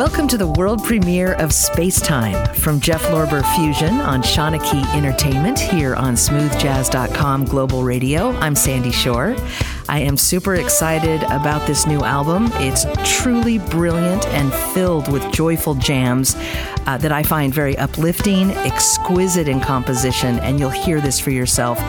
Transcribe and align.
Welcome 0.00 0.28
to 0.28 0.38
the 0.38 0.46
world 0.46 0.82
premiere 0.82 1.34
of 1.34 1.52
Space 1.52 2.00
Time 2.00 2.54
from 2.54 2.80
Jeff 2.80 3.02
Lorber 3.08 3.44
Fusion 3.54 4.00
on 4.00 4.22
Shanachie 4.22 4.94
Entertainment 4.94 5.58
here 5.58 5.94
on 5.94 6.14
smoothjazz.com 6.14 7.44
global 7.44 7.82
radio. 7.82 8.30
I'm 8.38 8.56
Sandy 8.56 8.92
Shore. 8.92 9.36
I 9.90 9.98
am 9.98 10.16
super 10.16 10.54
excited 10.54 11.22
about 11.24 11.66
this 11.66 11.86
new 11.86 12.02
album. 12.02 12.48
It's 12.54 12.86
truly 13.04 13.58
brilliant 13.58 14.26
and 14.28 14.50
filled 14.72 15.12
with 15.12 15.30
joyful 15.32 15.74
jams 15.74 16.34
uh, 16.86 16.96
that 16.96 17.12
I 17.12 17.22
find 17.22 17.52
very 17.52 17.76
uplifting, 17.76 18.52
exquisite 19.10 19.48
in 19.48 19.60
composition, 19.60 20.38
and 20.38 20.60
you'll 20.60 20.70
hear 20.70 21.00
this 21.00 21.18
for 21.18 21.30
yourself 21.30 21.80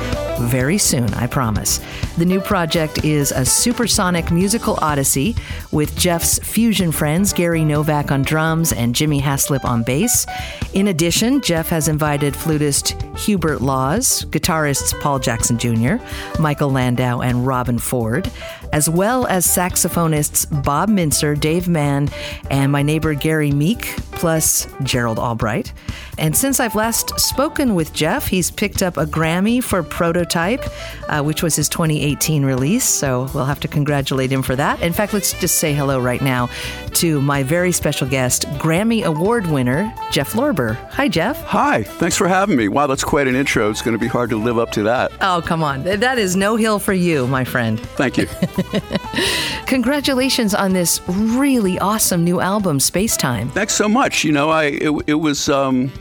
very 0.50 0.80
soon, 0.80 1.14
I 1.14 1.28
promise. 1.28 1.80
The 2.18 2.26
new 2.26 2.42
project 2.42 3.06
is 3.06 3.32
a 3.32 3.46
supersonic 3.46 4.32
musical 4.32 4.80
odyssey 4.82 5.36
with 5.72 5.96
Jeff's 5.96 6.40
fusion 6.40 6.92
friends 6.92 7.32
Gary 7.32 7.64
Novak 7.64 8.12
on 8.12 8.24
drums 8.24 8.74
and 8.74 8.96
Jimmy 8.96 9.22
Haslip 9.22 9.64
on 9.64 9.84
bass. 9.84 10.26
In 10.74 10.88
addition, 10.88 11.42
Jeff 11.42 11.70
has 11.70 11.88
invited 11.88 12.36
flutist 12.36 13.00
Hubert 13.18 13.62
Laws, 13.62 14.26
guitarists 14.26 15.00
Paul 15.00 15.20
Jackson 15.20 15.60
Jr., 15.60 16.04
Michael 16.42 16.72
Landau, 16.72 17.22
and 17.22 17.46
Robben 17.46 17.80
Ford, 17.80 18.32
as 18.74 18.90
well 18.90 19.28
as 19.28 19.46
saxophonists 19.46 20.46
Bob 20.64 20.90
Mintzer, 20.90 21.40
Dave 21.40 21.68
Mann, 21.68 22.10
and 22.50 22.72
my 22.72 22.82
neighbor 22.82 23.14
Gary 23.14 23.52
Meek, 23.52 23.96
plus 24.12 24.68
Gerald 24.84 25.20
Albright. 25.20 25.74
And 26.18 26.38
since 26.38 26.60
I've 26.60 26.76
last 26.76 27.20
spoken 27.20 27.74
with 27.74 27.94
Jeff, 27.94 28.28
he's 28.28 28.52
picked 28.52 28.84
up 28.84 28.98
a 28.98 29.06
Grammy 29.06 29.64
for 29.64 29.82
Prototype, 29.82 30.64
uh, 31.10 31.24
which 31.24 31.42
was 31.42 31.56
his 31.56 31.68
2018 31.70 32.46
release. 32.46 32.84
So 32.84 33.28
we'll 33.34 33.46
have 33.46 33.60
to 33.62 33.68
congratulate 33.68 34.32
him 34.32 34.44
for 34.44 34.56
that. 34.56 34.82
In 34.82 34.94
fact, 34.94 35.14
let's 35.14 35.34
just 35.40 35.58
say 35.58 35.74
hello 35.74 36.00
right 36.00 36.22
now 36.22 36.50
to 36.94 37.22
my 37.22 37.42
very 37.42 37.72
special 37.72 38.08
guest, 38.08 38.44
Grammy 38.60 39.04
Award 39.04 39.48
winner, 39.48 39.92
Jeff 40.12 40.34
Lorber. 40.34 40.76
Hi, 40.92 41.08
Jeff. 41.08 41.42
Hi. 41.46 41.84
Thanks 41.84 42.18
for 42.18 42.28
having 42.28 42.56
me. 42.56 42.68
Wow, 42.68 42.88
that's 42.88 43.04
quite 43.04 43.28
an 43.28 43.36
intro. 43.36 43.70
It's 43.70 43.82
going 43.82 43.98
to 43.98 44.00
be 44.00 44.08
hard 44.08 44.30
to 44.30 44.38
live 44.38 44.60
up 44.60 44.72
to 44.74 44.84
that. 44.84 45.12
Oh, 45.22 45.42
come 45.44 45.64
on. 45.64 45.84
That 45.84 46.18
is 46.20 46.36
no 46.36 46.56
hill 46.56 46.78
for 46.78 46.94
you, 46.94 47.26
my 47.28 47.44
friend. 47.44 47.80
Thank 47.80 48.18
you. 48.18 48.28
Congratulations 49.66 50.54
on 50.54 50.74
this 50.74 51.02
really 51.08 51.80
awesome 51.80 52.24
new 52.24 52.40
album, 52.40 52.80
Space 52.80 53.18
Time. 53.18 53.50
Thanks 53.50 53.74
so 53.74 53.88
much. 53.88 54.24
You 54.24 54.32
know, 54.32 54.50
I 54.50 54.66
it, 54.66 55.04
it 55.08 55.14
was 55.16 55.50
um, 55.50 55.92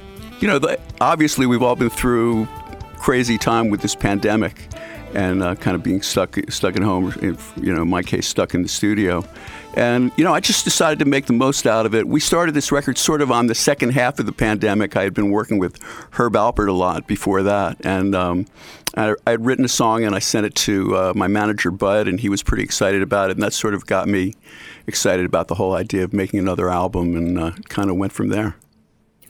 you 0.40 0.48
know, 0.48 0.58
the, 0.58 0.80
obviously 1.00 1.46
we've 1.46 1.62
all 1.62 1.76
been 1.76 1.90
through 1.90 2.46
crazy 2.96 3.38
time 3.38 3.70
with 3.70 3.80
this 3.80 3.94
pandemic 3.94 4.69
and 5.14 5.42
uh, 5.42 5.54
kind 5.54 5.74
of 5.74 5.82
being 5.82 6.02
stuck 6.02 6.38
stuck 6.48 6.76
at 6.76 6.82
home. 6.82 7.12
You 7.56 7.74
know, 7.74 7.82
in 7.82 7.88
my 7.88 8.02
case, 8.02 8.26
stuck 8.26 8.54
in 8.54 8.62
the 8.62 8.68
studio. 8.68 9.24
And 9.74 10.10
you 10.16 10.24
know, 10.24 10.34
I 10.34 10.40
just 10.40 10.64
decided 10.64 10.98
to 10.98 11.04
make 11.04 11.26
the 11.26 11.32
most 11.32 11.66
out 11.66 11.86
of 11.86 11.94
it. 11.94 12.08
We 12.08 12.20
started 12.20 12.52
this 12.52 12.72
record 12.72 12.98
sort 12.98 13.22
of 13.22 13.30
on 13.30 13.46
the 13.46 13.54
second 13.54 13.90
half 13.90 14.18
of 14.18 14.26
the 14.26 14.32
pandemic. 14.32 14.96
I 14.96 15.04
had 15.04 15.14
been 15.14 15.30
working 15.30 15.58
with 15.58 15.80
Herb 16.12 16.34
Alpert 16.34 16.68
a 16.68 16.72
lot 16.72 17.06
before 17.06 17.42
that, 17.44 17.76
and 17.84 18.14
um, 18.14 18.46
I, 18.96 19.14
I, 19.26 19.30
had 19.30 19.46
written 19.46 19.64
a 19.64 19.68
song 19.68 20.04
and 20.04 20.14
I 20.14 20.18
sent 20.18 20.46
it 20.46 20.54
to 20.56 20.96
uh, 20.96 21.12
my 21.14 21.28
manager 21.28 21.70
Bud, 21.70 22.08
and 22.08 22.18
he 22.18 22.28
was 22.28 22.42
pretty 22.42 22.64
excited 22.64 23.02
about 23.02 23.30
it. 23.30 23.34
And 23.34 23.42
that 23.42 23.52
sort 23.52 23.74
of 23.74 23.86
got 23.86 24.08
me 24.08 24.34
excited 24.88 25.24
about 25.24 25.46
the 25.46 25.54
whole 25.54 25.74
idea 25.74 26.02
of 26.02 26.12
making 26.12 26.40
another 26.40 26.68
album, 26.68 27.16
and 27.16 27.38
uh, 27.38 27.52
kind 27.68 27.90
of 27.90 27.96
went 27.96 28.12
from 28.12 28.28
there. 28.28 28.56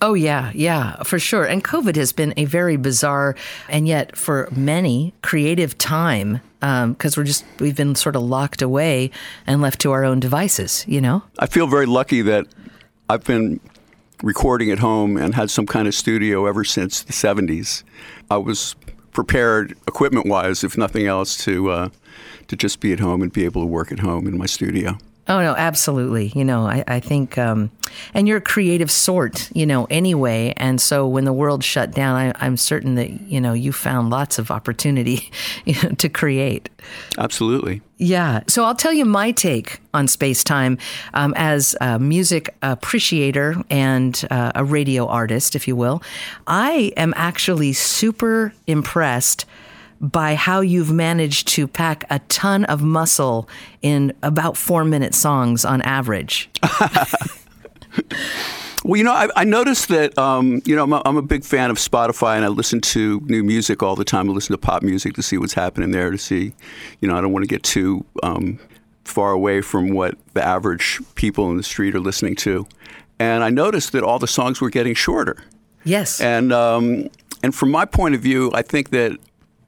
Oh, 0.02 0.14
yeah, 0.14 0.50
yeah, 0.54 1.02
for 1.02 1.18
sure. 1.18 1.44
And 1.44 1.62
COVID 1.62 1.94
has 1.96 2.12
been 2.12 2.32
a 2.36 2.46
very 2.46 2.76
bizarre 2.76 3.36
and 3.68 3.86
yet 3.86 4.16
for 4.16 4.48
many 4.50 5.12
creative 5.22 5.76
time 5.76 6.40
because 6.60 7.16
um, 7.16 7.20
we're 7.20 7.24
just, 7.24 7.44
we've 7.58 7.76
been 7.76 7.94
sort 7.94 8.16
of 8.16 8.22
locked 8.22 8.62
away 8.62 9.10
and 9.46 9.60
left 9.60 9.80
to 9.82 9.92
our 9.92 10.04
own 10.04 10.18
devices, 10.18 10.84
you 10.88 11.00
know? 11.00 11.22
I 11.38 11.46
feel 11.46 11.66
very 11.66 11.86
lucky 11.86 12.22
that 12.22 12.46
I've 13.10 13.24
been 13.24 13.60
recording 14.22 14.70
at 14.70 14.78
home 14.78 15.16
and 15.16 15.34
had 15.34 15.50
some 15.50 15.66
kind 15.66 15.86
of 15.86 15.94
studio 15.94 16.46
ever 16.46 16.64
since 16.64 17.02
the 17.02 17.12
70s. 17.12 17.82
I 18.30 18.38
was 18.38 18.76
prepared 19.12 19.72
equipment 19.86 20.26
wise, 20.26 20.64
if 20.64 20.78
nothing 20.78 21.06
else, 21.06 21.36
to, 21.44 21.70
uh, 21.70 21.88
to 22.48 22.56
just 22.56 22.80
be 22.80 22.92
at 22.92 23.00
home 23.00 23.20
and 23.20 23.32
be 23.32 23.44
able 23.44 23.62
to 23.62 23.66
work 23.66 23.92
at 23.92 23.98
home 23.98 24.26
in 24.26 24.38
my 24.38 24.46
studio. 24.46 24.96
Oh 25.28 25.40
no, 25.40 25.54
absolutely. 25.54 26.32
You 26.34 26.44
know, 26.44 26.66
I, 26.66 26.84
I 26.88 27.00
think, 27.00 27.38
um, 27.38 27.70
and 28.14 28.28
you're 28.28 28.38
a 28.38 28.42
creative 28.42 28.90
sort, 28.90 29.50
you 29.54 29.66
know, 29.66 29.86
anyway. 29.90 30.54
And 30.56 30.80
so 30.80 31.06
when 31.06 31.24
the 31.24 31.32
world 31.32 31.64
shut 31.64 31.92
down, 31.92 32.34
I, 32.38 32.46
am 32.46 32.56
certain 32.56 32.94
that 32.96 33.10
you 33.22 33.40
know 33.40 33.52
you 33.52 33.72
found 33.72 34.10
lots 34.10 34.38
of 34.38 34.50
opportunity 34.50 35.30
you 35.64 35.74
know, 35.82 35.90
to 35.90 36.08
create. 36.08 36.68
Absolutely. 37.18 37.82
Yeah. 37.98 38.40
So 38.46 38.64
I'll 38.64 38.74
tell 38.74 38.94
you 38.94 39.04
my 39.04 39.30
take 39.30 39.80
on 39.92 40.08
space 40.08 40.42
time 40.42 40.78
um, 41.12 41.34
as 41.36 41.76
a 41.82 41.98
music 41.98 42.54
appreciator 42.62 43.62
and 43.68 44.24
uh, 44.30 44.52
a 44.54 44.64
radio 44.64 45.06
artist, 45.06 45.54
if 45.54 45.68
you 45.68 45.76
will. 45.76 46.02
I 46.46 46.92
am 46.96 47.12
actually 47.16 47.74
super 47.74 48.54
impressed 48.66 49.44
by 50.00 50.34
how 50.34 50.60
you've 50.60 50.90
managed 50.90 51.48
to 51.48 51.68
pack 51.68 52.04
a 52.08 52.20
ton 52.20 52.64
of 52.64 52.82
muscle 52.82 53.48
in 53.82 54.14
about 54.22 54.56
four 54.56 54.84
minute 54.84 55.14
songs 55.14 55.64
on 55.64 55.82
average. 55.82 56.48
Well, 58.84 58.96
you 58.96 59.04
know, 59.04 59.12
I, 59.12 59.28
I 59.36 59.44
noticed 59.44 59.88
that, 59.88 60.16
um, 60.16 60.62
you 60.64 60.74
know, 60.74 60.84
I'm 60.84 60.92
a, 60.92 61.02
I'm 61.04 61.16
a 61.16 61.22
big 61.22 61.44
fan 61.44 61.70
of 61.70 61.76
Spotify 61.76 62.36
and 62.36 62.44
I 62.44 62.48
listen 62.48 62.80
to 62.80 63.20
new 63.26 63.42
music 63.42 63.82
all 63.82 63.94
the 63.94 64.04
time. 64.04 64.30
I 64.30 64.32
listen 64.32 64.54
to 64.54 64.58
pop 64.58 64.82
music 64.82 65.14
to 65.14 65.22
see 65.22 65.36
what's 65.36 65.52
happening 65.52 65.90
there, 65.90 66.10
to 66.10 66.16
see, 66.16 66.54
you 67.00 67.08
know, 67.08 67.16
I 67.16 67.20
don't 67.20 67.32
want 67.32 67.42
to 67.42 67.46
get 67.46 67.62
too 67.62 68.04
um, 68.22 68.58
far 69.04 69.32
away 69.32 69.60
from 69.60 69.90
what 69.90 70.14
the 70.32 70.42
average 70.42 70.98
people 71.14 71.50
in 71.50 71.58
the 71.58 71.62
street 71.62 71.94
are 71.94 72.00
listening 72.00 72.36
to. 72.36 72.66
And 73.18 73.44
I 73.44 73.50
noticed 73.50 73.92
that 73.92 74.02
all 74.02 74.18
the 74.18 74.26
songs 74.26 74.62
were 74.62 74.70
getting 74.70 74.94
shorter. 74.94 75.36
Yes. 75.84 76.20
And, 76.20 76.50
um, 76.50 77.10
and 77.42 77.54
from 77.54 77.70
my 77.70 77.84
point 77.84 78.14
of 78.14 78.22
view, 78.22 78.50
I 78.54 78.62
think 78.62 78.90
that 78.90 79.18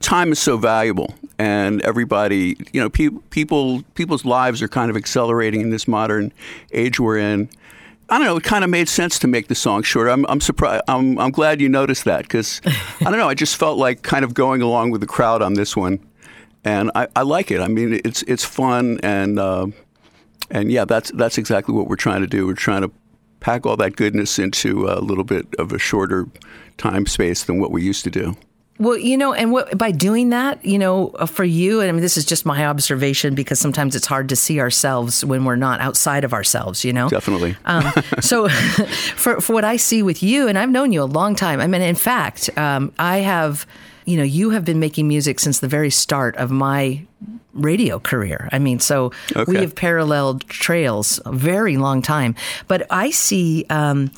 time 0.01 0.33
is 0.33 0.39
so 0.39 0.57
valuable 0.57 1.15
and 1.39 1.81
everybody 1.83 2.57
you 2.73 2.81
know 2.81 2.91
pe- 2.91 3.09
people 3.31 3.83
people's 3.95 4.25
lives 4.25 4.61
are 4.61 4.67
kind 4.67 4.91
of 4.91 4.97
accelerating 4.97 5.61
in 5.61 5.71
this 5.71 5.87
modern 5.87 6.33
age 6.73 6.99
we're 6.99 7.17
in 7.17 7.49
I 8.13 8.19
don't 8.19 8.27
know. 8.27 8.37
It 8.37 8.43
kind 8.43 8.63
of 8.63 8.69
made 8.69 8.91
sense 8.91 9.19
to 9.21 9.27
make 9.27 9.49
the 9.49 9.55
song 9.55 9.83
shorter. 9.83 10.11
I'm, 10.11 10.27
I'm 10.29 10.43
surprised. 10.43 10.83
I'm, 10.87 11.19
I'm 11.19 11.31
glad 11.31 11.63
you 11.63 11.71
noticed 11.71 12.05
that 12.05 12.25
because 12.25 12.61
I 12.67 13.05
don't 13.05 13.17
know. 13.17 13.31
I 13.31 13.33
just 13.33 13.57
felt 13.57 13.79
like 13.79 14.03
kind 14.03 14.23
of 14.23 14.35
going 14.35 14.61
along 14.61 14.91
with 14.91 15.01
the 15.01 15.07
crowd 15.07 15.41
on 15.41 15.55
this 15.55 15.75
one, 15.75 15.99
and 16.63 16.91
I, 16.95 17.09
I 17.17 17.23
like 17.23 17.51
it. 17.51 17.59
I 17.59 17.69
mean, 17.69 18.03
it's 18.05 18.21
it's 18.25 18.45
fun 18.45 19.01
and 19.03 19.39
uh, 19.39 19.69
and 20.51 20.71
yeah, 20.71 20.85
that's 20.85 21.11
that's 21.13 21.39
exactly 21.39 21.75
what 21.75 21.89
we're 21.89 21.97
trying 21.97 22.21
to 22.21 22.27
do. 22.27 22.47
We're 22.47 22.53
trying 22.53 22.83
to 22.83 22.91
pack 23.41 23.65
all 23.65 23.79
that 23.79 23.97
goodness 23.97 24.39
into 24.39 24.89
a 24.89 25.01
little 25.01 25.25
bit 25.25 25.47
of 25.59 25.73
a 25.73 25.79
shorter 25.79 26.29
time 26.77 27.07
space 27.07 27.45
than 27.45 27.61
what 27.61 27.71
we 27.71 27.83
used 27.83 28.05
to 28.05 28.11
do. 28.11 28.37
Well, 28.79 28.97
you 28.97 29.17
know, 29.17 29.33
and 29.33 29.53
what, 29.53 29.77
by 29.77 29.91
doing 29.91 30.31
that, 30.31 30.65
you 30.65 30.79
know, 30.79 31.09
uh, 31.11 31.27
for 31.27 31.45
you, 31.45 31.81
and 31.81 31.89
I 31.89 31.93
mean, 31.93 32.01
this 32.01 32.17
is 32.17 32.25
just 32.25 32.47
my 32.47 32.67
observation 32.67 33.35
because 33.35 33.61
sometimes 33.61 33.95
it's 33.95 34.07
hard 34.07 34.29
to 34.31 34.37
see 34.37 34.61
ourselves 34.61 35.25
when 35.25 35.45
we're 35.45 35.57
not 35.57 35.81
outside 35.81 36.25
of 36.25 36.33
ourselves, 36.33 36.85
you 36.85 36.93
know? 36.93 37.09
Definitely. 37.09 37.55
Um, 37.65 37.93
so, 38.21 38.49
for, 39.17 39.41
for 39.41 39.53
what 39.53 39.65
I 39.65 39.77
see 39.77 40.03
with 40.03 40.23
you, 40.23 40.49
and 40.49 40.59
I've 40.59 40.71
known 40.71 40.91
you 40.91 41.03
a 41.03 41.05
long 41.05 41.35
time, 41.35 41.61
I 41.61 41.67
mean, 41.67 41.83
in 41.83 41.95
fact, 41.95 42.51
um, 42.57 42.93
I 42.99 43.19
have, 43.19 43.67
you 44.05 44.17
know, 44.17 44.25
you 44.25 44.51
have 44.51 44.65
been 44.65 44.81
making 44.81 45.07
music 45.07 45.39
since 45.39 45.61
the 45.61 45.69
very 45.69 45.91
start 45.91 46.35
of 46.37 46.51
my 46.51 47.05
radio 47.53 47.99
career. 47.99 48.49
I 48.53 48.59
mean, 48.59 48.79
so 48.79 49.13
okay. 49.37 49.45
we 49.51 49.59
have 49.59 49.75
paralleled 49.75 50.49
trails 50.49 51.21
a 51.27 51.33
very 51.33 51.77
long 51.77 52.03
time. 52.03 52.35
But 52.69 52.87
I 52.91 53.11
see, 53.11 53.67
um, 53.69 54.11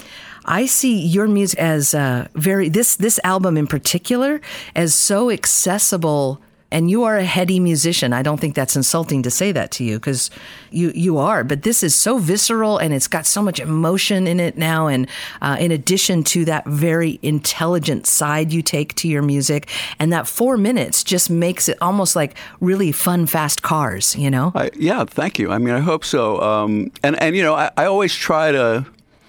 I 0.44 0.66
see 0.66 0.98
your 1.00 1.26
music 1.26 1.58
as 1.58 1.94
uh, 1.94 2.28
very 2.34 2.68
this 2.68 2.96
this 2.96 3.20
album 3.24 3.56
in 3.56 3.66
particular 3.66 4.40
as 4.74 4.94
so 4.94 5.30
accessible. 5.30 6.40
And 6.70 6.90
you 6.90 7.04
are 7.04 7.16
a 7.16 7.24
heady 7.24 7.60
musician. 7.60 8.12
I 8.12 8.22
don't 8.22 8.40
think 8.40 8.56
that's 8.56 8.74
insulting 8.74 9.22
to 9.22 9.30
say 9.30 9.52
that 9.52 9.70
to 9.72 9.84
you 9.84 10.00
because 10.00 10.28
you 10.72 10.90
you 10.92 11.18
are. 11.18 11.44
But 11.44 11.62
this 11.62 11.84
is 11.84 11.94
so 11.94 12.18
visceral 12.18 12.78
and 12.78 12.92
it's 12.92 13.06
got 13.06 13.26
so 13.26 13.42
much 13.42 13.60
emotion 13.60 14.26
in 14.26 14.40
it 14.40 14.58
now. 14.58 14.88
And 14.88 15.06
uh, 15.40 15.56
in 15.60 15.70
addition 15.70 16.24
to 16.24 16.44
that 16.46 16.66
very 16.66 17.20
intelligent 17.22 18.08
side 18.08 18.52
you 18.52 18.60
take 18.60 18.94
to 18.96 19.08
your 19.08 19.22
music, 19.22 19.68
and 20.00 20.12
that 20.12 20.26
four 20.26 20.56
minutes 20.56 21.04
just 21.04 21.30
makes 21.30 21.68
it 21.68 21.78
almost 21.80 22.16
like 22.16 22.34
really 22.58 22.90
fun, 22.90 23.26
fast 23.26 23.62
cars. 23.62 24.16
You 24.16 24.30
know? 24.30 24.50
I, 24.56 24.72
yeah. 24.74 25.04
Thank 25.04 25.38
you. 25.38 25.52
I 25.52 25.58
mean, 25.58 25.74
I 25.74 25.80
hope 25.80 26.04
so. 26.04 26.40
Um, 26.40 26.90
and 27.04 27.14
and 27.22 27.36
you 27.36 27.42
know, 27.44 27.54
I, 27.54 27.70
I 27.76 27.84
always 27.84 28.16
try 28.16 28.50
to 28.50 28.84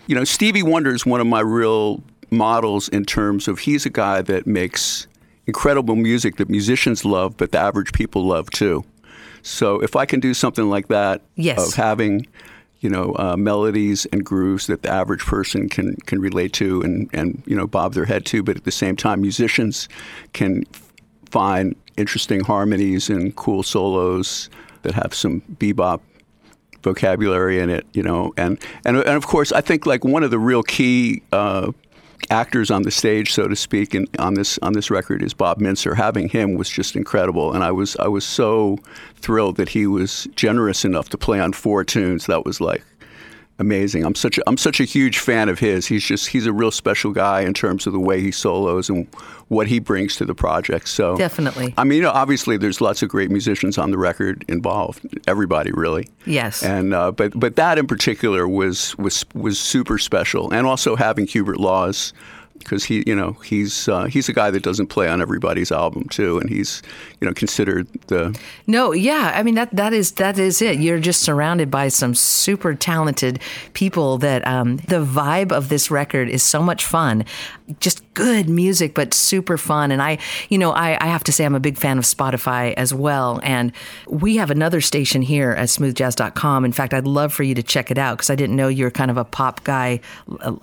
you 0.07 0.15
know, 0.15 0.23
Stevie 0.23 0.63
Wonder 0.63 0.93
is 0.93 1.05
one 1.05 1.21
of 1.21 1.27
my 1.27 1.39
real 1.39 2.03
models 2.31 2.89
in 2.89 3.05
terms 3.05 3.47
of 3.47 3.59
he's 3.59 3.85
a 3.85 3.89
guy 3.89 4.21
that 4.21 4.45
makes 4.45 5.07
incredible 5.47 5.95
music 5.95 6.37
that 6.37 6.49
musicians 6.49 7.05
love, 7.05 7.37
but 7.37 7.51
the 7.51 7.59
average 7.59 7.93
people 7.93 8.25
love 8.25 8.49
too. 8.49 8.83
So 9.41 9.79
if 9.79 9.95
I 9.95 10.05
can 10.05 10.19
do 10.19 10.33
something 10.33 10.69
like 10.69 10.87
that, 10.87 11.21
yes. 11.35 11.67
of 11.67 11.75
having, 11.75 12.25
you 12.79 12.89
know, 12.89 13.15
uh, 13.17 13.37
melodies 13.37 14.05
and 14.07 14.25
grooves 14.25 14.67
that 14.67 14.81
the 14.81 14.89
average 14.89 15.23
person 15.23 15.69
can 15.69 15.95
can 16.07 16.19
relate 16.19 16.53
to 16.53 16.81
and 16.81 17.09
and 17.13 17.43
you 17.45 17.55
know 17.55 17.67
bob 17.67 17.93
their 17.93 18.05
head 18.05 18.25
to, 18.27 18.41
but 18.41 18.57
at 18.57 18.63
the 18.63 18.71
same 18.71 18.95
time, 18.95 19.21
musicians 19.21 19.87
can 20.33 20.63
find 21.29 21.75
interesting 21.95 22.39
harmonies 22.41 23.09
and 23.09 23.35
cool 23.35 23.61
solos 23.61 24.49
that 24.81 24.93
have 24.93 25.13
some 25.13 25.41
bebop 25.57 26.01
vocabulary 26.85 27.59
in 27.59 27.69
it, 27.69 27.85
you 27.93 28.01
know, 28.01 28.33
and 28.37 28.57
and 28.85 28.95
and 28.95 29.17
of 29.17 29.27
course, 29.27 29.51
I 29.51 29.59
think 29.59 29.85
like 29.85 30.05
one 30.05 30.23
of 30.23 30.31
the 30.31 30.39
real 30.39 30.63
key. 30.63 31.21
Uh, 31.33 31.71
actors 32.31 32.71
on 32.71 32.81
the 32.81 32.89
stage, 32.91 33.33
so 33.33 33.47
to 33.47 33.55
speak, 33.55 33.93
in, 33.93 34.07
on 34.17 34.33
this 34.33 34.57
on 34.63 34.73
this 34.73 34.89
record 34.89 35.21
is 35.21 35.33
Bob 35.33 35.59
Mintzer. 35.59 35.95
Having 35.95 36.29
him 36.29 36.55
was 36.55 36.69
just 36.69 36.95
incredible, 36.95 37.53
and 37.53 37.63
I 37.63 37.71
was 37.71 37.95
I 37.97 38.07
was 38.07 38.25
so 38.25 38.79
thrilled 39.17 39.57
that 39.57 39.69
he 39.69 39.85
was 39.85 40.27
generous 40.35 40.85
enough 40.85 41.09
to 41.09 41.17
play 41.17 41.39
on 41.39 41.53
four 41.53 41.83
tunes. 41.83 42.25
That 42.25 42.45
was 42.45 42.59
like 42.61 42.83
amazing. 43.59 44.03
I'm 44.03 44.15
such 44.15 44.37
a, 44.37 44.43
I'm 44.47 44.57
such 44.57 44.79
a 44.79 44.83
huge 44.83 45.19
fan 45.19 45.49
of 45.49 45.59
his. 45.59 45.85
He's 45.85 46.03
just 46.03 46.27
he's 46.27 46.45
a 46.45 46.53
real 46.53 46.71
special 46.71 47.11
guy 47.11 47.41
in 47.41 47.53
terms 47.53 47.87
of 47.87 47.93
the 47.93 47.99
way 47.99 48.21
he 48.21 48.31
solos 48.31 48.89
and 48.89 49.07
what 49.47 49.67
he 49.67 49.79
brings 49.79 50.15
to 50.17 50.25
the 50.25 50.35
project. 50.35 50.89
So 50.89 51.15
definitely. 51.15 51.73
I 51.77 51.83
mean, 51.83 51.97
you 51.97 52.03
know, 52.03 52.11
obviously 52.11 52.57
there's 52.57 52.81
lots 52.81 53.01
of 53.01 53.09
great 53.09 53.31
musicians 53.31 53.77
on 53.77 53.91
the 53.91 53.97
record 53.97 54.43
involved. 54.47 55.05
Everybody 55.27 55.71
really. 55.71 56.09
Yes. 56.25 56.63
And 56.63 56.93
uh, 56.93 57.11
but 57.11 57.37
but 57.39 57.55
that 57.55 57.77
in 57.77 57.87
particular 57.87 58.47
was 58.47 58.97
was 58.97 59.25
was 59.33 59.59
super 59.59 59.97
special, 59.97 60.51
and 60.51 60.67
also 60.67 60.95
having 60.95 61.27
Hubert 61.27 61.59
Laws 61.59 62.13
because 62.59 62.83
he, 62.83 63.03
you 63.05 63.15
know, 63.15 63.33
he's 63.43 63.87
uh, 63.87 64.05
he's 64.05 64.27
a 64.27 64.33
guy 64.33 64.49
that 64.49 64.63
doesn't 64.63 64.87
play 64.87 65.07
on 65.07 65.21
everybody's 65.21 65.71
album 65.71 66.07
too, 66.09 66.39
and 66.39 66.49
he's, 66.49 66.81
you 67.21 67.27
know, 67.27 67.33
considered 67.33 67.87
the. 68.07 68.37
No, 68.67 68.91
yeah, 68.91 69.33
I 69.35 69.43
mean 69.43 69.55
that 69.55 69.75
that 69.75 69.93
is 69.93 70.13
that 70.13 70.39
is 70.39 70.61
it. 70.61 70.79
You're 70.79 70.99
just 70.99 71.21
surrounded 71.21 71.69
by 71.69 71.89
some 71.89 72.15
super 72.15 72.73
talented 72.73 73.39
people. 73.73 74.17
That 74.17 74.45
um, 74.47 74.77
the 74.77 75.05
vibe 75.05 75.51
of 75.51 75.69
this 75.69 75.91
record 75.91 76.29
is 76.29 76.43
so 76.43 76.61
much 76.61 76.85
fun, 76.85 77.25
just 77.79 78.01
good 78.13 78.47
music, 78.47 78.93
but 78.93 79.13
super 79.13 79.57
fun. 79.57 79.91
And 79.91 80.01
I, 80.01 80.19
you 80.49 80.57
know, 80.57 80.71
I, 80.71 80.97
I 81.03 81.07
have 81.07 81.23
to 81.25 81.31
say 81.31 81.45
I'm 81.45 81.55
a 81.55 81.59
big 81.59 81.77
fan 81.77 81.97
of 81.97 82.03
Spotify 82.03 82.73
as 82.75 82.93
well, 82.93 83.39
and 83.43 83.71
we 84.07 84.37
have 84.37 84.51
another 84.51 84.81
station 84.81 85.21
here 85.21 85.51
at 85.51 85.69
SmoothJazz.com. 85.69 86.65
In 86.65 86.71
fact, 86.71 86.93
I'd 86.93 87.07
love 87.07 87.33
for 87.33 87.43
you 87.43 87.55
to 87.55 87.63
check 87.63 87.91
it 87.91 87.97
out 87.97 88.17
because 88.17 88.29
I 88.29 88.35
didn't 88.35 88.55
know 88.55 88.67
you're 88.67 88.91
kind 88.91 89.09
of 89.09 89.17
a 89.17 89.25
pop 89.25 89.63
guy. 89.63 89.99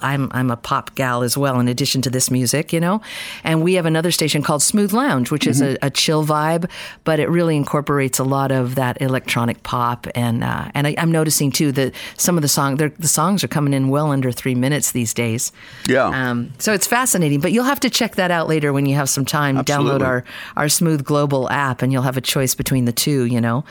I'm 0.00 0.30
I'm 0.32 0.50
a 0.50 0.56
pop 0.56 0.94
gal 0.94 1.22
as 1.22 1.36
well. 1.36 1.58
In 1.58 1.68
addition 1.68 2.02
to 2.02 2.10
this 2.10 2.30
music, 2.30 2.72
you 2.72 2.80
know. 2.80 3.00
And 3.44 3.62
we 3.62 3.74
have 3.74 3.86
another 3.86 4.10
station 4.10 4.42
called 4.42 4.62
Smooth 4.62 4.92
Lounge, 4.92 5.30
which 5.30 5.46
is 5.46 5.60
mm-hmm. 5.60 5.84
a, 5.84 5.88
a, 5.88 5.90
chill 5.90 6.24
vibe, 6.24 6.70
but 7.04 7.20
it 7.20 7.28
really 7.28 7.56
incorporates 7.56 8.18
a 8.18 8.24
lot 8.24 8.50
of 8.50 8.76
that 8.76 9.00
electronic 9.02 9.62
pop. 9.62 10.06
And 10.14 10.44
uh, 10.44 10.70
and 10.74 10.86
I, 10.86 10.90
am 10.92 11.10
noticing 11.10 11.50
too 11.50 11.72
that 11.72 11.94
some 12.16 12.38
of 12.38 12.42
the 12.42 12.48
song 12.48 12.76
the 12.76 13.08
songs 13.08 13.42
are 13.42 13.48
coming 13.48 13.74
in 13.74 13.88
well 13.88 14.10
under 14.10 14.30
three 14.30 14.54
minutes 14.54 14.92
these 14.92 15.12
days. 15.12 15.52
Yeah. 15.88 16.06
Um, 16.06 16.52
so 16.58 16.72
it's 16.72 16.86
fascinating, 16.92 17.40
but 17.40 17.52
you'll 17.52 17.64
have 17.64 17.80
to 17.80 17.88
check 17.88 18.16
that 18.16 18.30
out 18.30 18.48
later 18.48 18.70
when 18.70 18.84
you 18.84 18.94
have 18.96 19.08
some 19.08 19.24
time. 19.24 19.56
Absolutely. 19.56 19.92
Download 19.92 20.04
our 20.04 20.24
our 20.56 20.68
Smooth 20.68 21.02
Global 21.02 21.48
app, 21.48 21.80
and 21.80 21.90
you'll 21.90 22.02
have 22.02 22.18
a 22.18 22.20
choice 22.20 22.54
between 22.54 22.84
the 22.84 22.92
two. 22.92 23.24
You 23.24 23.40
know. 23.40 23.64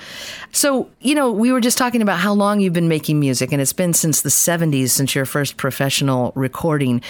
So 0.51 0.89
you 1.01 1.13
know 1.13 1.31
we 1.31 1.51
were 1.51 1.61
just 1.61 1.77
talking 1.77 2.01
about 2.01 2.17
how 2.17 2.33
long 2.33 2.59
you've 2.59 2.73
been 2.73 2.87
making 2.87 3.19
music, 3.19 3.51
and 3.51 3.61
it's 3.61 3.73
been 3.73 3.93
since 3.93 4.23
the 4.23 4.29
70s 4.29 4.89
since 4.89 5.13
your 5.13 5.25
first 5.25 5.57
professional 5.57 6.31
recording 6.35 7.01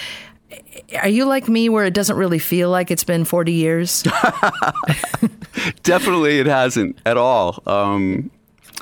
are 1.00 1.08
you 1.08 1.24
like 1.24 1.48
me 1.48 1.70
where 1.70 1.86
it 1.86 1.94
doesn't 1.94 2.16
really 2.16 2.38
feel 2.38 2.68
like 2.68 2.90
it's 2.90 3.04
been 3.04 3.24
40 3.24 3.52
years? 3.52 4.02
Definitely 5.82 6.40
it 6.40 6.46
hasn't 6.46 6.98
at 7.06 7.16
all. 7.16 7.54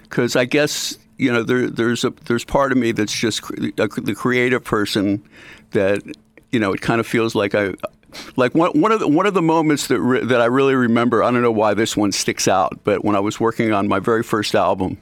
Because 0.03 0.35
um, 0.35 0.41
I 0.41 0.45
guess, 0.47 0.99
you 1.17 1.33
know, 1.33 1.45
there, 1.45 1.71
there's, 1.71 2.03
a, 2.03 2.11
there's 2.25 2.45
part 2.45 2.73
of 2.73 2.79
me 2.79 2.91
that's 2.91 3.13
just 3.13 3.49
a, 3.79 3.87
the 3.87 4.17
creative 4.17 4.65
person 4.65 5.23
that, 5.71 6.03
you 6.53 6.61
know, 6.61 6.73
it 6.73 6.81
kind 6.81 7.01
of 7.01 7.07
feels 7.07 7.35
like 7.35 7.55
I, 7.55 7.75
like 8.37 8.55
one, 8.55 8.81
one 8.81 8.93
of 8.93 9.01
the 9.01 9.09
one 9.09 9.27
of 9.27 9.35
the 9.35 9.43
moments 9.43 9.87
that 9.89 10.01
re, 10.01 10.25
that 10.25 10.41
I 10.41 10.47
really 10.47 10.75
remember. 10.75 11.23
I 11.23 11.31
don't 11.31 11.43
know 11.43 11.53
why 11.53 11.75
this 11.75 11.97
one 11.97 12.13
sticks 12.13 12.49
out, 12.49 12.81
but 12.85 13.05
when 13.05 13.17
I 13.17 13.21
was 13.21 13.39
working 13.39 13.73
on 13.73 13.89
my 13.89 13.99
very 13.99 14.23
first 14.23 14.55
album, 14.55 14.99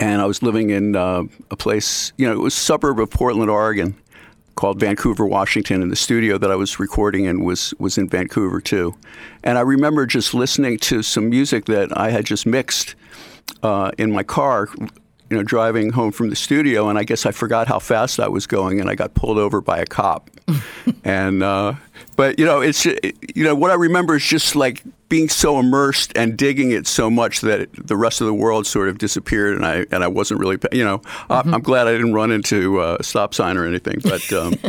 and 0.00 0.20
I 0.20 0.26
was 0.26 0.42
living 0.42 0.70
in 0.70 0.96
uh, 0.96 1.24
a 1.50 1.56
place, 1.56 2.12
you 2.16 2.26
know, 2.26 2.32
it 2.32 2.40
was 2.40 2.54
a 2.54 2.60
suburb 2.60 2.98
of 2.98 3.10
Portland, 3.10 3.50
Oregon, 3.50 3.94
called 4.54 4.80
Vancouver, 4.80 5.26
Washington, 5.26 5.82
and 5.82 5.90
the 5.90 5.96
studio 5.96 6.38
that 6.38 6.50
I 6.50 6.56
was 6.56 6.78
recording 6.78 7.26
in 7.26 7.44
was 7.44 7.72
was 7.78 7.98
in 7.98 8.08
Vancouver 8.08 8.60
too. 8.60 8.94
And 9.44 9.58
I 9.58 9.62
remember 9.62 10.06
just 10.06 10.34
listening 10.34 10.78
to 10.78 11.02
some 11.02 11.28
music 11.28 11.66
that 11.66 11.96
I 11.96 12.10
had 12.10 12.24
just 12.24 12.46
mixed 12.46 12.94
uh, 13.62 13.90
in 13.98 14.10
my 14.10 14.22
car, 14.22 14.68
you 14.78 15.36
know, 15.36 15.42
driving 15.42 15.92
home 15.92 16.12
from 16.12 16.30
the 16.30 16.36
studio, 16.36 16.88
and 16.88 16.98
I 16.98 17.04
guess 17.04 17.26
I 17.26 17.30
forgot 17.30 17.68
how 17.68 17.78
fast 17.78 18.18
I 18.18 18.28
was 18.28 18.46
going, 18.46 18.80
and 18.80 18.90
I 18.90 18.94
got 18.94 19.14
pulled 19.14 19.38
over 19.38 19.60
by 19.60 19.78
a 19.78 19.86
cop. 19.86 20.30
and 21.04 21.42
uh, 21.42 21.74
but 22.16 22.38
you 22.38 22.44
know, 22.44 22.60
it's 22.60 22.84
you 22.84 23.14
know 23.36 23.54
what 23.54 23.70
I 23.70 23.74
remember 23.74 24.16
is 24.16 24.24
just 24.24 24.56
like 24.56 24.82
being 25.08 25.28
so 25.28 25.58
immersed 25.58 26.12
and 26.16 26.36
digging 26.36 26.70
it 26.70 26.86
so 26.86 27.10
much 27.10 27.40
that 27.40 27.68
the 27.72 27.96
rest 27.96 28.20
of 28.20 28.26
the 28.26 28.34
world 28.34 28.66
sort 28.66 28.88
of 28.88 28.98
disappeared, 28.98 29.56
and 29.56 29.66
I 29.66 29.86
and 29.90 30.04
I 30.04 30.08
wasn't 30.08 30.40
really, 30.40 30.58
you 30.72 30.84
know, 30.84 30.98
mm-hmm. 30.98 31.54
I'm 31.54 31.62
glad 31.62 31.88
I 31.88 31.92
didn't 31.92 32.14
run 32.14 32.30
into 32.30 32.80
a 32.80 33.02
stop 33.02 33.34
sign 33.34 33.56
or 33.56 33.66
anything, 33.66 33.98
but. 34.02 34.32
Um, 34.32 34.54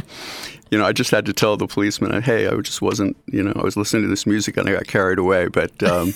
you 0.71 0.77
know, 0.77 0.85
I 0.85 0.93
just 0.93 1.11
had 1.11 1.25
to 1.25 1.33
tell 1.33 1.57
the 1.57 1.67
policeman, 1.67 2.21
"Hey, 2.21 2.47
I 2.47 2.55
just 2.61 2.81
wasn't, 2.81 3.17
you 3.27 3.43
know, 3.43 3.51
I 3.55 3.61
was 3.61 3.75
listening 3.75 4.03
to 4.03 4.07
this 4.07 4.25
music 4.25 4.55
and 4.55 4.69
I 4.69 4.71
got 4.71 4.87
carried 4.87 5.19
away." 5.19 5.49
But, 5.49 5.83
um, 5.83 6.13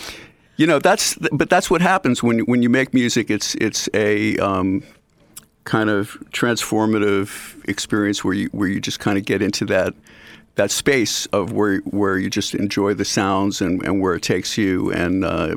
you 0.56 0.66
know, 0.66 0.78
that's 0.78 1.16
but 1.32 1.48
that's 1.48 1.70
what 1.70 1.80
happens 1.80 2.22
when 2.22 2.40
when 2.40 2.62
you 2.62 2.68
make 2.68 2.92
music. 2.92 3.30
It's 3.30 3.54
it's 3.54 3.88
a 3.94 4.36
um, 4.36 4.82
kind 5.64 5.90
of 5.90 6.18
transformative 6.30 7.66
experience 7.68 8.22
where 8.22 8.34
you 8.34 8.48
where 8.48 8.68
you 8.68 8.80
just 8.80 9.00
kind 9.00 9.18
of 9.18 9.24
get 9.24 9.42
into 9.42 9.64
that 9.64 9.94
that 10.56 10.70
space 10.70 11.26
of 11.26 11.52
where 11.52 11.78
where 11.80 12.18
you 12.18 12.30
just 12.30 12.54
enjoy 12.54 12.94
the 12.94 13.04
sounds 13.04 13.60
and, 13.60 13.82
and 13.82 14.00
where 14.00 14.14
it 14.14 14.22
takes 14.22 14.56
you 14.56 14.92
and 14.92 15.24
uh, 15.24 15.56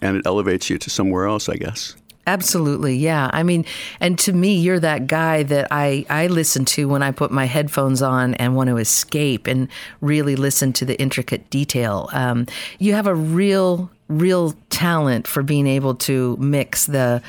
and 0.00 0.16
it 0.16 0.26
elevates 0.26 0.68
you 0.68 0.78
to 0.78 0.90
somewhere 0.90 1.26
else, 1.26 1.48
I 1.48 1.56
guess. 1.56 1.96
Absolutely, 2.26 2.96
yeah. 2.96 3.30
I 3.32 3.42
mean, 3.42 3.64
and 3.98 4.16
to 4.20 4.32
me, 4.32 4.56
you're 4.56 4.78
that 4.78 5.08
guy 5.08 5.42
that 5.42 5.66
I, 5.72 6.06
I 6.08 6.28
listen 6.28 6.64
to 6.66 6.88
when 6.88 7.02
I 7.02 7.10
put 7.10 7.32
my 7.32 7.46
headphones 7.46 8.00
on 8.00 8.34
and 8.34 8.54
want 8.54 8.68
to 8.68 8.76
escape 8.76 9.48
and 9.48 9.66
really 10.00 10.36
listen 10.36 10.72
to 10.74 10.84
the 10.84 11.00
intricate 11.00 11.50
detail. 11.50 12.08
Um, 12.12 12.46
you 12.78 12.94
have 12.94 13.08
a 13.08 13.14
real, 13.14 13.90
real 14.06 14.54
talent 14.70 15.26
for 15.26 15.42
being 15.42 15.66
able 15.66 15.96
to 15.96 16.36
mix 16.36 16.86
the 16.86 17.22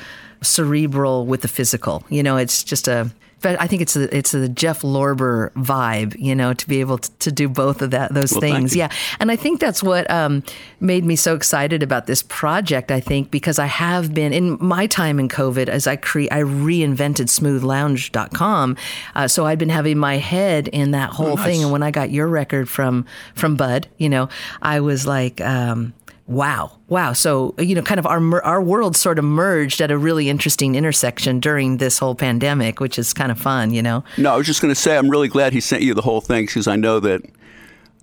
cerebral 0.44 1.26
with 1.26 1.42
the 1.42 1.48
physical. 1.48 2.04
You 2.08 2.22
know, 2.22 2.36
it's 2.36 2.62
just 2.62 2.88
a 2.88 3.10
I 3.44 3.66
think 3.66 3.82
it's 3.82 3.96
a, 3.96 4.14
it's 4.16 4.32
the 4.32 4.48
Jeff 4.48 4.82
Lorber 4.82 5.50
vibe, 5.52 6.16
you 6.18 6.34
know, 6.34 6.54
to 6.54 6.68
be 6.68 6.80
able 6.80 6.98
to, 6.98 7.10
to 7.18 7.32
do 7.32 7.48
both 7.48 7.82
of 7.82 7.90
that 7.90 8.14
those 8.14 8.32
well, 8.32 8.40
things. 8.40 8.74
Yeah, 8.74 8.90
and 9.20 9.30
I 9.30 9.36
think 9.36 9.60
that's 9.60 9.82
what 9.82 10.10
um, 10.10 10.42
made 10.80 11.04
me 11.04 11.16
so 11.16 11.34
excited 11.34 11.82
about 11.82 12.06
this 12.06 12.22
project. 12.22 12.90
I 12.90 13.00
think 13.00 13.30
because 13.30 13.58
I 13.58 13.66
have 13.66 14.14
been 14.14 14.32
in 14.32 14.56
my 14.60 14.86
time 14.86 15.18
in 15.18 15.28
COVID 15.28 15.68
as 15.68 15.86
I 15.86 15.96
cre- 15.96 16.30
I 16.30 16.40
reinvented 16.40 17.28
SmoothLounge.com, 17.28 18.76
uh, 19.14 19.28
so 19.28 19.46
I'd 19.46 19.58
been 19.58 19.68
having 19.68 19.98
my 19.98 20.16
head 20.16 20.68
in 20.68 20.92
that 20.92 21.10
whole 21.10 21.32
oh, 21.32 21.34
nice. 21.34 21.46
thing. 21.46 21.62
And 21.62 21.72
when 21.72 21.82
I 21.82 21.90
got 21.90 22.10
your 22.10 22.28
record 22.28 22.68
from 22.68 23.04
from 23.34 23.56
Bud, 23.56 23.88
you 23.98 24.08
know, 24.08 24.28
I 24.62 24.80
was 24.80 25.06
like. 25.06 25.40
Um, 25.40 25.94
Wow. 26.26 26.78
Wow. 26.88 27.12
So, 27.12 27.54
uh, 27.58 27.62
you 27.62 27.74
know, 27.74 27.82
kind 27.82 27.98
of 27.98 28.06
our 28.06 28.42
our 28.44 28.62
world 28.62 28.96
sort 28.96 29.18
of 29.18 29.24
merged 29.24 29.80
at 29.82 29.90
a 29.90 29.98
really 29.98 30.30
interesting 30.30 30.74
intersection 30.74 31.38
during 31.38 31.76
this 31.76 31.98
whole 31.98 32.14
pandemic, 32.14 32.80
which 32.80 32.98
is 32.98 33.12
kind 33.12 33.30
of 33.30 33.38
fun, 33.38 33.74
you 33.74 33.82
know. 33.82 34.04
No, 34.16 34.32
I 34.32 34.36
was 34.36 34.46
just 34.46 34.62
going 34.62 34.72
to 34.72 34.80
say 34.80 34.96
I'm 34.96 35.10
really 35.10 35.28
glad 35.28 35.52
he 35.52 35.60
sent 35.60 35.82
you 35.82 35.92
the 35.92 36.02
whole 36.02 36.22
thing 36.22 36.46
because 36.46 36.66
I 36.66 36.76
know 36.76 36.98
that 37.00 37.22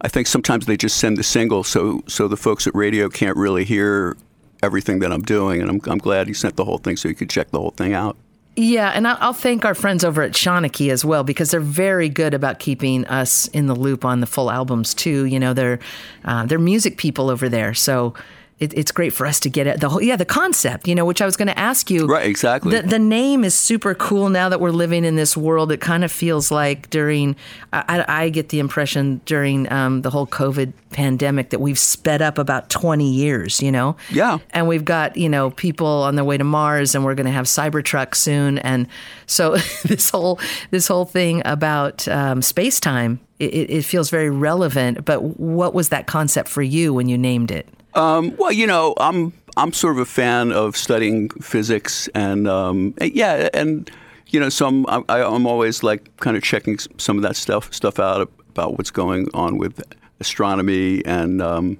I 0.02 0.08
think 0.08 0.28
sometimes 0.28 0.68
they 0.68 0.78
just 0.78 0.98
send 0.98 1.18
the 1.18 1.24
single 1.24 1.64
so 1.64 2.04
so 2.08 2.28
the 2.28 2.38
folks 2.38 2.68
at 2.68 2.76
radio 2.76 3.10
can't 3.10 3.38
really 3.38 3.66
hear 3.66 4.16
everything 4.62 5.00
that 5.00 5.12
I'm 5.12 5.24
doing 5.24 5.62
and 5.62 5.70
I'm 5.70 5.82
I'm 5.88 5.98
glad 5.98 6.28
he 6.28 6.34
sent 6.34 6.58
the 6.58 6.66
whole 6.66 6.78
thing 6.78 6.98
so 6.98 7.10
you 7.10 7.16
could 7.16 7.30
check 7.30 7.50
the 7.50 7.60
whole 7.60 7.72
thing 7.72 7.94
out. 7.94 8.18
Yeah, 8.56 8.90
and 8.90 9.08
I'll 9.08 9.32
thank 9.32 9.64
our 9.64 9.74
friends 9.74 10.04
over 10.04 10.22
at 10.24 10.34
Shanachie 10.34 10.92
as 10.92 11.06
well 11.06 11.24
because 11.24 11.52
they're 11.52 11.62
very 11.62 12.10
good 12.10 12.34
about 12.34 12.60
keeping 12.60 13.06
us 13.06 13.48
in 13.50 13.68
the 13.68 13.76
loop 13.76 14.04
on 14.04 14.20
the 14.20 14.28
full 14.28 14.52
albums 14.52 14.94
too. 14.94 15.26
You 15.26 15.40
know, 15.40 15.54
they're 15.54 15.80
uh, 16.26 16.46
they're 16.46 16.60
music 16.60 16.98
people 16.98 17.30
over 17.30 17.48
there, 17.48 17.74
so 17.74 18.14
it, 18.62 18.78
it's 18.78 18.92
great 18.92 19.12
for 19.12 19.26
us 19.26 19.40
to 19.40 19.50
get 19.50 19.66
it. 19.66 19.80
The 19.80 19.90
whole, 19.90 20.02
yeah, 20.04 20.16
the 20.16 20.24
concept, 20.24 20.88
you 20.88 20.94
know, 20.94 21.04
which 21.04 21.20
I 21.20 21.26
was 21.26 21.36
going 21.36 21.48
to 21.48 21.58
ask 21.58 21.90
you. 21.90 22.06
Right, 22.06 22.28
exactly. 22.28 22.80
The, 22.80 22.88
the 22.88 23.00
name 23.00 23.44
is 23.44 23.56
super 23.56 23.96
cool 23.96 24.30
now 24.30 24.50
that 24.50 24.62
we're 24.62 24.70
living 24.70 25.04
in 25.04 25.16
this 25.16 25.36
world. 25.36 25.72
It 25.72 25.82
kind 25.82 26.04
of 26.04 26.12
feels 26.12 26.52
like 26.52 26.88
during, 26.92 27.36
I, 27.74 28.06
I 28.08 28.30
get 28.30 28.50
the 28.50 28.60
impression 28.60 29.20
during 29.26 29.70
um, 29.74 30.04
the 30.04 30.12
whole 30.12 30.28
COVID 30.28 30.74
pandemic 30.92 31.50
that 31.50 31.60
we've 31.60 31.80
sped 31.80 32.22
up 32.22 32.38
about 32.38 32.70
20 32.70 33.10
years, 33.10 33.64
you 33.64 33.72
know? 33.72 33.98
Yeah. 34.12 34.38
And 34.52 34.68
we've 34.68 34.86
got, 34.86 35.18
you 35.18 35.28
know, 35.28 35.50
people 35.50 35.88
on 35.88 36.14
their 36.14 36.26
way 36.26 36.38
to 36.38 36.44
Mars 36.44 36.94
and 36.94 37.04
we're 37.04 37.16
going 37.16 37.26
to 37.26 37.32
have 37.32 37.48
Cybertruck 37.48 38.14
soon. 38.14 38.60
And 38.60 38.88
so 39.26 39.58
this 39.86 40.12
whole, 40.12 40.40
this 40.70 40.88
whole 40.88 41.06
thing 41.06 41.42
about 41.46 42.08
um, 42.08 42.44
space 42.44 42.80
time, 42.80 43.22
it, 43.40 43.72
it 43.72 43.86
feels 43.86 44.12
very 44.12 44.30
relevant. 44.30 45.04
But 45.04 45.40
what 45.40 45.74
was 45.74 45.90
that 45.90 46.06
concept 46.06 46.48
for 46.48 46.62
you 46.62 46.94
when 46.94 47.10
you 47.10 47.18
named 47.18 47.50
it? 47.50 47.68
Um, 47.94 48.36
well, 48.38 48.52
you 48.52 48.68
know, 48.68 48.94
I'm 48.98 49.34
I'm 49.58 49.74
sort 49.74 49.96
of 49.96 50.00
a 50.00 50.06
fan 50.06 50.52
of 50.52 50.78
studying 50.78 51.30
physics, 51.30 52.08
and 52.16 52.48
um, 52.48 52.94
yeah, 53.02 53.50
and 53.54 53.90
you 54.28 54.40
know, 54.40 54.50
so 54.50 54.68
I'm 54.68 54.86
I, 55.10 55.20
am 55.22 55.46
always 55.46 55.84
like 55.84 56.16
kind 56.18 56.38
of 56.38 56.44
checking 56.44 56.78
some 56.98 57.18
of 57.18 57.24
that 57.24 57.36
stuff 57.36 57.74
stuff 57.74 58.00
out 58.00 58.32
about 58.50 58.78
what's 58.78 58.92
going 58.92 59.28
on 59.34 59.58
with 59.58 59.82
astronomy, 60.20 61.04
and 61.06 61.42
um, 61.42 61.78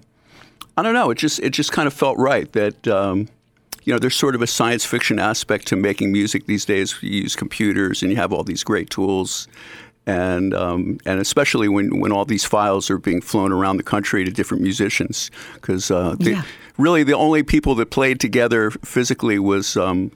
I 0.78 0.84
don't 0.84 0.94
know, 0.94 1.12
it 1.12 1.18
just 1.18 1.40
it 1.40 1.52
just 1.52 1.72
kind 1.72 1.88
of 1.88 1.94
felt 1.94 2.18
right 2.18 2.52
that 2.54 2.88
um, 2.88 3.28
you 3.84 3.94
know, 3.94 4.00
there's 4.00 4.16
sort 4.16 4.36
of 4.36 4.42
a 4.42 4.48
science 4.48 4.86
fiction 4.86 5.20
aspect 5.20 5.68
to 5.68 5.76
making 5.76 6.12
music 6.12 6.46
these 6.46 6.66
days. 6.66 6.96
You 7.02 7.22
use 7.24 7.36
computers 7.36 8.02
and 8.02 8.12
you 8.12 8.18
have 8.18 8.32
all 8.32 8.44
these 8.44 8.64
great 8.64 8.90
tools. 8.90 9.48
And 10.08 10.54
um, 10.54 10.98
and 11.06 11.20
especially 11.20 11.68
when, 11.70 12.00
when 12.00 12.12
all 12.12 12.26
these 12.26 12.44
files 12.44 12.90
are 12.90 12.98
being 12.98 13.22
flown 13.22 13.52
around 13.52 13.78
the 13.78 13.84
country 13.84 14.26
to 14.26 14.32
different 14.32 14.64
musicians, 14.64 15.30
because 15.56 15.92
uh, 15.92 16.16
Yeah. 16.20 16.42
really 16.78 17.04
the 17.04 17.16
only 17.16 17.44
people 17.44 17.76
that 17.76 17.92
played 17.92 18.20
together 18.20 18.72
physically 18.84 19.38
was 19.38 19.78
um, 19.78 20.12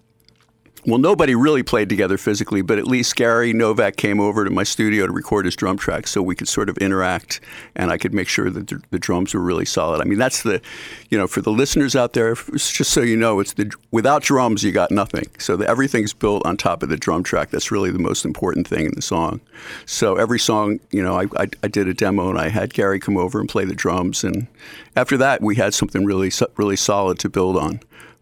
well, 0.88 1.00
nobody 1.00 1.34
really 1.34 1.64
played 1.64 1.90
together 1.90 2.18
physically, 2.18 2.62
but 2.62 2.78
at 2.78 2.86
least 2.86 3.16
Gary 3.16 3.54
Novak 3.54 3.96
came 3.96 4.20
over 4.20 4.46
to 4.46 4.52
my 4.52 4.64
studio 4.64 5.08
to 5.08 5.12
record 5.12 5.46
his 5.46 5.56
drum 5.56 5.78
tracks 5.78 6.12
so 6.12 6.22
we 6.22 6.36
could 6.36 6.48
sort 6.48 6.70
of 6.70 6.78
interact 6.78 7.42
and 7.76 7.92
I 7.92 7.98
could 7.98 8.14
make 8.14 8.28
sure 8.28 8.52
that 8.52 8.68
the, 8.68 9.00
drums 9.00 9.34
were 9.34 9.42
really 9.42 9.66
solid. 9.66 10.02
I 10.02 10.06
mean, 10.06 10.20
that's 10.20 10.44
the, 10.44 10.62
you 11.10 11.18
know, 11.18 11.28
for 11.28 11.42
the 11.42 11.52
listeners 11.52 11.96
out 11.96 12.14
there, 12.14 12.36
just 12.36 12.92
so 12.92 13.02
you 13.02 13.18
know, 13.18 13.40
it's 13.40 13.54
the 13.54 13.72
without 13.92 14.22
drums, 14.24 14.64
you 14.64 14.72
got 14.72 14.92
nothing. 14.92 15.26
So 15.40 15.58
the, 15.58 15.68
everything's 15.68 16.14
built 16.14 16.46
on 16.46 16.56
top 16.56 16.84
of 16.84 16.90
the 16.90 16.98
drum 16.98 17.24
track. 17.24 17.50
That's 17.50 17.72
really 17.72 17.92
the 17.92 18.00
most 18.00 18.24
important 18.24 18.68
thing 18.68 18.86
in 18.86 18.94
the 18.96 19.02
song. 19.02 19.42
So 19.86 20.16
every 20.16 20.40
song, 20.40 20.80
you 20.92 21.04
know, 21.04 21.20
I, 21.20 21.26
I, 21.38 21.48
I 21.64 21.68
did 21.68 21.88
a 21.88 21.94
demo 21.94 22.30
and 22.30 22.40
I 22.40 22.50
had 22.50 22.74
Gary 22.74 23.00
come 23.00 23.18
over 23.18 23.40
and 23.40 23.50
play 23.50 23.66
the 23.66 23.76
drums. 23.76 24.24
And 24.24 24.48
after 24.96 25.18
that, 25.18 25.42
we 25.42 25.56
had 25.56 25.74
something 25.74 26.06
really, 26.06 26.32
really 26.58 26.76
solid 26.76 27.20
to 27.20 27.30
build 27.30 27.58
on. 27.58 27.80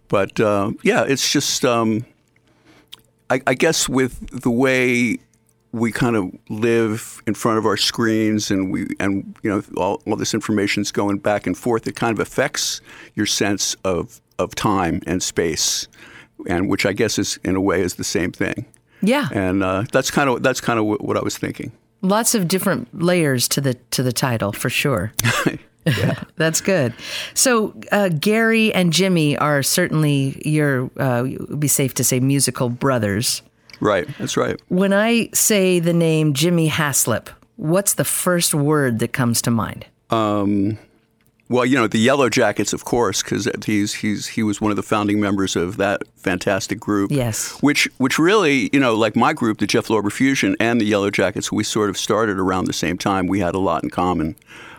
But 0.08 0.40
uh, 0.40 0.72
yeah, 0.82 1.04
it's 1.04 1.32
just. 1.32 1.66
Um, 1.66 2.06
I, 3.30 3.42
I 3.48 3.54
guess 3.54 3.88
with 3.90 4.42
the 4.42 4.52
way 4.52 5.18
we 5.72 5.92
kind 5.92 6.16
of 6.16 6.32
live 6.50 7.22
in 7.26 7.34
front 7.34 7.58
of 7.58 7.66
our 7.66 7.78
screens 7.78 8.52
and 8.52 8.72
we 8.72 8.88
and 9.00 9.36
you 9.44 9.50
know 9.50 9.64
all, 9.76 10.02
all 10.06 10.16
this 10.16 10.34
information 10.34 10.82
is 10.82 10.92
going 10.92 11.18
back 11.18 11.48
and 11.48 11.58
forth 11.58 11.88
it 11.88 11.96
kind 11.96 12.12
of 12.14 12.20
affects 12.20 12.80
your 13.16 13.26
sense 13.26 13.76
of 13.84 14.22
of 14.38 14.54
time 14.56 15.02
and 15.08 15.24
space 15.24 15.88
and 16.48 16.70
which 16.70 16.86
I 16.86 16.94
guess 16.94 17.18
is 17.18 17.40
in 17.44 17.56
a 17.56 17.62
way 17.62 17.82
is 17.82 17.96
the 17.96 18.04
same 18.04 18.32
thing 18.32 18.66
Yeah. 19.02 19.30
and 19.34 19.64
uh, 19.64 19.86
that's 19.92 20.12
kind 20.12 20.30
of 20.30 20.44
that's 20.44 20.62
kind 20.62 20.78
of 20.80 20.86
what, 20.86 21.02
what 21.04 21.18
I 21.18 21.22
was 21.24 21.38
thinking 21.38 21.72
Lots 22.06 22.36
of 22.36 22.50
different 22.50 23.02
layers 23.02 23.48
to 23.48 23.62
the 23.62 23.76
to 23.92 24.04
the 24.04 24.12
title 24.12 24.52
for 24.52 24.70
sure. 24.70 25.14
That's 26.36 26.62
good. 26.62 26.94
So 27.34 27.74
uh, 27.92 28.10
Gary 28.10 28.74
and 28.74 28.94
Jimmy 28.94 29.38
are 29.38 29.64
certainly 29.64 30.42
your 30.46 30.90
uh, 31.00 31.26
it 31.26 31.50
would 31.50 31.60
be 31.60 31.68
safe 31.68 31.94
to 31.96 32.04
say 32.04 32.20
musical 32.20 32.70
brothers. 32.70 33.42
right 33.80 34.08
that's 34.18 34.38
right 34.38 34.62
When 34.70 34.94
I 34.94 35.30
say 35.34 35.80
the 35.80 35.94
name 35.94 36.34
Jimmy 36.34 36.70
Haslip, 36.70 37.30
what's 37.58 37.96
the 37.96 38.06
first 38.06 38.54
word 38.54 39.00
that 39.00 39.14
comes 39.14 39.42
to 39.44 39.52
mind? 39.52 39.86
Well, 41.54 41.66
you 41.66 41.76
know 41.76 41.86
the 41.86 42.06
Yellowjackets, 42.06 42.74
of 42.74 42.84
course, 42.84 43.22
because 43.22 43.48
he's 43.64 43.94
he's 43.94 44.28
he 44.28 44.42
was 44.42 44.60
one 44.60 44.72
of 44.72 44.76
the 44.76 44.82
founding 44.82 45.20
members 45.20 45.56
of 45.56 45.78
that 45.78 46.02
fantastic 46.16 46.80
group. 46.80 47.12
Yes. 47.12 47.58
Which 47.62 47.88
which 47.98 48.18
really, 48.18 48.72
you 48.74 48.80
know, 48.80 48.96
like 48.96 49.16
my 49.16 49.34
group, 49.34 49.60
the 49.60 49.68
Jeff 49.68 49.88
Lorber 49.88 50.12
Fusion, 50.12 50.56
and 50.60 50.82
the 50.82 50.90
Yellowjackets, 50.90 51.52
we 51.52 51.64
sort 51.64 51.92
of 51.92 51.98
started 51.98 52.40
around 52.40 52.66
the 52.66 52.74
same 52.74 52.98
time. 52.98 53.28
We 53.28 53.40
had 53.40 53.54
a 53.54 53.60
lot 53.60 53.84
in 53.84 53.92
common. 53.92 54.36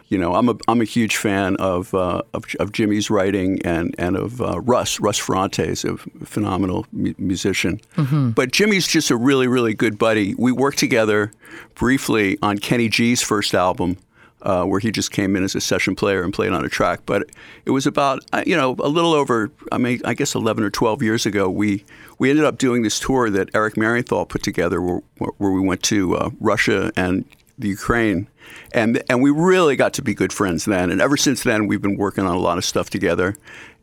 You 0.08 0.18
know, 0.18 0.34
I'm 0.34 0.48
a 0.48 0.56
I'm 0.68 0.80
a 0.80 0.84
huge 0.84 1.16
fan 1.16 1.56
of 1.56 1.94
uh, 1.94 2.22
of, 2.34 2.44
of 2.60 2.72
Jimmy's 2.72 3.10
writing 3.10 3.60
and 3.64 3.94
and 3.98 4.16
of 4.16 4.40
uh, 4.40 4.60
Russ 4.60 5.00
Russ 5.00 5.18
Ferrante 5.18 5.64
is 5.64 5.84
a 5.84 5.96
phenomenal 6.24 6.86
mu- 6.92 7.14
musician. 7.18 7.80
But 8.34 8.52
Jimmy's 8.52 8.86
just 8.86 9.10
a 9.10 9.16
really 9.16 9.46
really 9.48 9.74
good 9.74 9.98
buddy. 9.98 10.34
We 10.36 10.52
worked 10.52 10.78
together 10.78 11.32
briefly 11.74 12.38
on 12.42 12.58
Kenny 12.58 12.88
G's 12.88 13.22
first 13.22 13.54
album 13.54 13.96
uh, 14.42 14.64
where 14.64 14.78
he 14.78 14.92
just 14.92 15.10
came 15.10 15.36
in 15.36 15.42
as 15.42 15.54
a 15.54 15.60
session 15.60 15.96
player 15.96 16.22
and 16.22 16.32
played 16.32 16.52
on 16.52 16.64
a 16.64 16.68
track. 16.68 17.00
But 17.06 17.30
it 17.64 17.70
was 17.70 17.86
about 17.86 18.24
uh, 18.32 18.44
you 18.46 18.56
know 18.56 18.76
a 18.78 18.88
little 18.88 19.14
over 19.14 19.50
I 19.72 19.78
mean 19.78 20.00
I 20.04 20.14
guess 20.14 20.34
11 20.34 20.62
or 20.62 20.70
12 20.70 21.02
years 21.02 21.26
ago 21.26 21.48
we 21.48 21.84
we 22.18 22.30
ended 22.30 22.44
up 22.44 22.58
doing 22.58 22.82
this 22.82 23.00
tour 23.00 23.30
that 23.30 23.48
Eric 23.54 23.74
Marienthal 23.76 24.28
put 24.28 24.42
together 24.42 24.80
where, 24.80 25.00
where 25.18 25.50
we 25.50 25.60
went 25.60 25.82
to 25.84 26.16
uh, 26.16 26.30
Russia 26.40 26.92
and 26.94 27.24
the 27.58 27.68
Ukraine. 27.68 28.28
And, 28.72 29.02
and 29.08 29.22
we 29.22 29.30
really 29.30 29.76
got 29.76 29.92
to 29.94 30.02
be 30.02 30.14
good 30.14 30.32
friends 30.32 30.64
then. 30.64 30.90
And 30.90 31.00
ever 31.00 31.16
since 31.16 31.42
then, 31.42 31.66
we've 31.66 31.82
been 31.82 31.96
working 31.96 32.26
on 32.26 32.34
a 32.34 32.38
lot 32.38 32.58
of 32.58 32.64
stuff 32.64 32.90
together. 32.90 33.36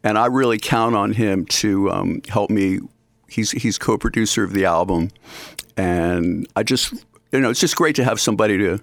And 0.04 0.18
I 0.18 0.28
really 0.28 0.58
count 0.58 0.96
on 0.96 1.14
him 1.14 1.46
to 1.48 1.92
um, 1.92 2.22
help 2.28 2.50
me. 2.50 2.80
He's, 3.30 3.52
he's 3.52 3.78
co 3.78 3.98
producer 3.98 4.44
of 4.44 4.54
the 4.54 4.66
album. 4.66 5.10
And 5.78 6.48
I 6.56 6.64
just, 6.64 6.94
you 7.32 7.40
know, 7.40 7.50
it's 7.50 7.62
just 7.62 7.76
great 7.76 7.96
to 7.96 8.04
have 8.04 8.20
somebody 8.20 8.58
to, 8.58 8.80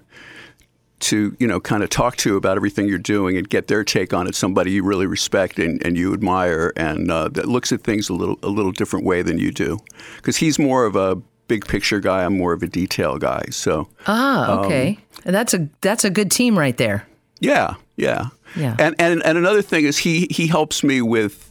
to 0.99 1.35
you 1.39 1.47
know 1.47 1.59
kind 1.59 1.81
of 1.81 1.89
talk 1.89 2.17
to 2.17 2.35
about 2.35 2.57
everything 2.57 2.87
you're 2.87 2.97
doing 2.97 3.37
and 3.37 3.49
get 3.49 3.67
their 3.67 3.83
take 3.83 4.13
on 4.13 4.27
it 4.27 4.35
somebody 4.35 4.71
you 4.71 4.83
really 4.83 5.07
respect 5.07 5.57
and, 5.57 5.83
and 5.85 5.97
you 5.97 6.13
admire 6.13 6.73
and 6.75 7.09
uh, 7.09 7.29
that 7.29 7.47
looks 7.47 7.71
at 7.71 7.81
things 7.81 8.09
a 8.09 8.13
little 8.13 8.37
a 8.43 8.49
little 8.49 8.71
different 8.71 9.05
way 9.05 9.21
than 9.21 9.39
you 9.39 9.51
do 9.51 9.79
because 10.17 10.37
he's 10.37 10.59
more 10.59 10.85
of 10.85 10.95
a 10.95 11.15
big 11.49 11.65
picture 11.67 11.99
guy 11.99 12.23
I'm 12.23 12.37
more 12.37 12.53
of 12.53 12.63
a 12.63 12.67
detail 12.67 13.17
guy 13.17 13.43
so 13.51 13.89
Ah, 14.07 14.59
okay. 14.59 14.97
And 15.25 15.35
that's 15.35 15.53
a 15.53 15.67
that's 15.81 16.05
a 16.05 16.09
good 16.09 16.31
team 16.31 16.57
right 16.57 16.77
there. 16.77 17.05
yeah 17.41 17.73
yeah 17.97 18.29
Yeah. 18.55 18.75
and 18.79 18.95
and 18.99 19.21
and 19.25 19.37
another 19.37 19.61
thing 19.61 19.83
is 19.85 19.97
he 19.97 20.27
he 20.31 20.47
helps 20.47 20.83
me 20.83 21.01
with 21.01 21.45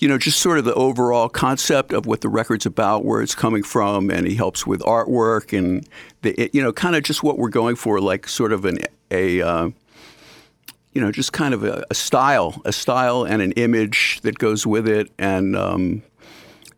you 0.00 0.06
know, 0.06 0.16
just 0.16 0.38
sort 0.38 0.58
of 0.60 0.64
the 0.64 0.74
overall 0.74 1.28
concept 1.28 1.92
of 1.92 2.06
what 2.06 2.20
the 2.20 2.28
record's 2.28 2.64
about, 2.66 3.04
where 3.04 3.20
it's 3.20 3.34
coming 3.34 3.64
from, 3.64 4.10
and 4.10 4.28
he 4.28 4.36
helps 4.36 4.64
with 4.64 4.80
artwork 4.82 5.46
and 5.58 5.88
the, 6.22 6.40
it, 6.40 6.54
you 6.54 6.62
know, 6.62 6.72
kind 6.72 6.94
of 6.94 7.02
just 7.02 7.24
what 7.24 7.36
we're 7.36 7.48
going 7.48 7.74
for, 7.74 8.00
like 8.00 8.28
sort 8.28 8.52
of 8.52 8.64
an 8.64 8.78
a, 9.10 9.42
uh, 9.42 9.70
you 10.92 11.00
know, 11.00 11.10
just 11.10 11.32
kind 11.32 11.52
of 11.52 11.64
a, 11.64 11.82
a 11.90 11.94
style, 11.94 12.62
a 12.64 12.70
style 12.72 13.24
and 13.24 13.42
an 13.42 13.50
image 13.56 14.20
that 14.22 14.38
goes 14.38 14.64
with 14.68 14.86
it, 14.86 15.10
and 15.18 15.56
um, 15.56 16.00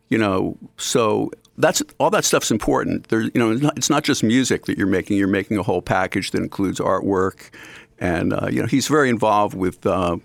you 0.09 0.17
know, 0.17 0.57
so 0.77 1.29
that's 1.57 1.81
all 1.99 2.09
that 2.09 2.25
stuff's 2.25 2.51
important. 2.51 3.07
There, 3.09 3.21
you 3.21 3.31
know, 3.35 3.51
it's 3.51 3.61
not, 3.61 3.77
it's 3.77 3.89
not 3.89 4.03
just 4.03 4.23
music 4.23 4.65
that 4.65 4.77
you're 4.77 4.87
making; 4.87 5.17
you're 5.17 5.27
making 5.27 5.57
a 5.57 5.63
whole 5.63 5.81
package 5.81 6.31
that 6.31 6.41
includes 6.41 6.79
artwork, 6.79 7.49
and 7.99 8.33
uh, 8.33 8.47
you 8.49 8.61
know, 8.61 8.67
he's 8.67 8.87
very 8.87 9.09
involved 9.09 9.55
with. 9.55 9.85
Uh, 9.85 10.17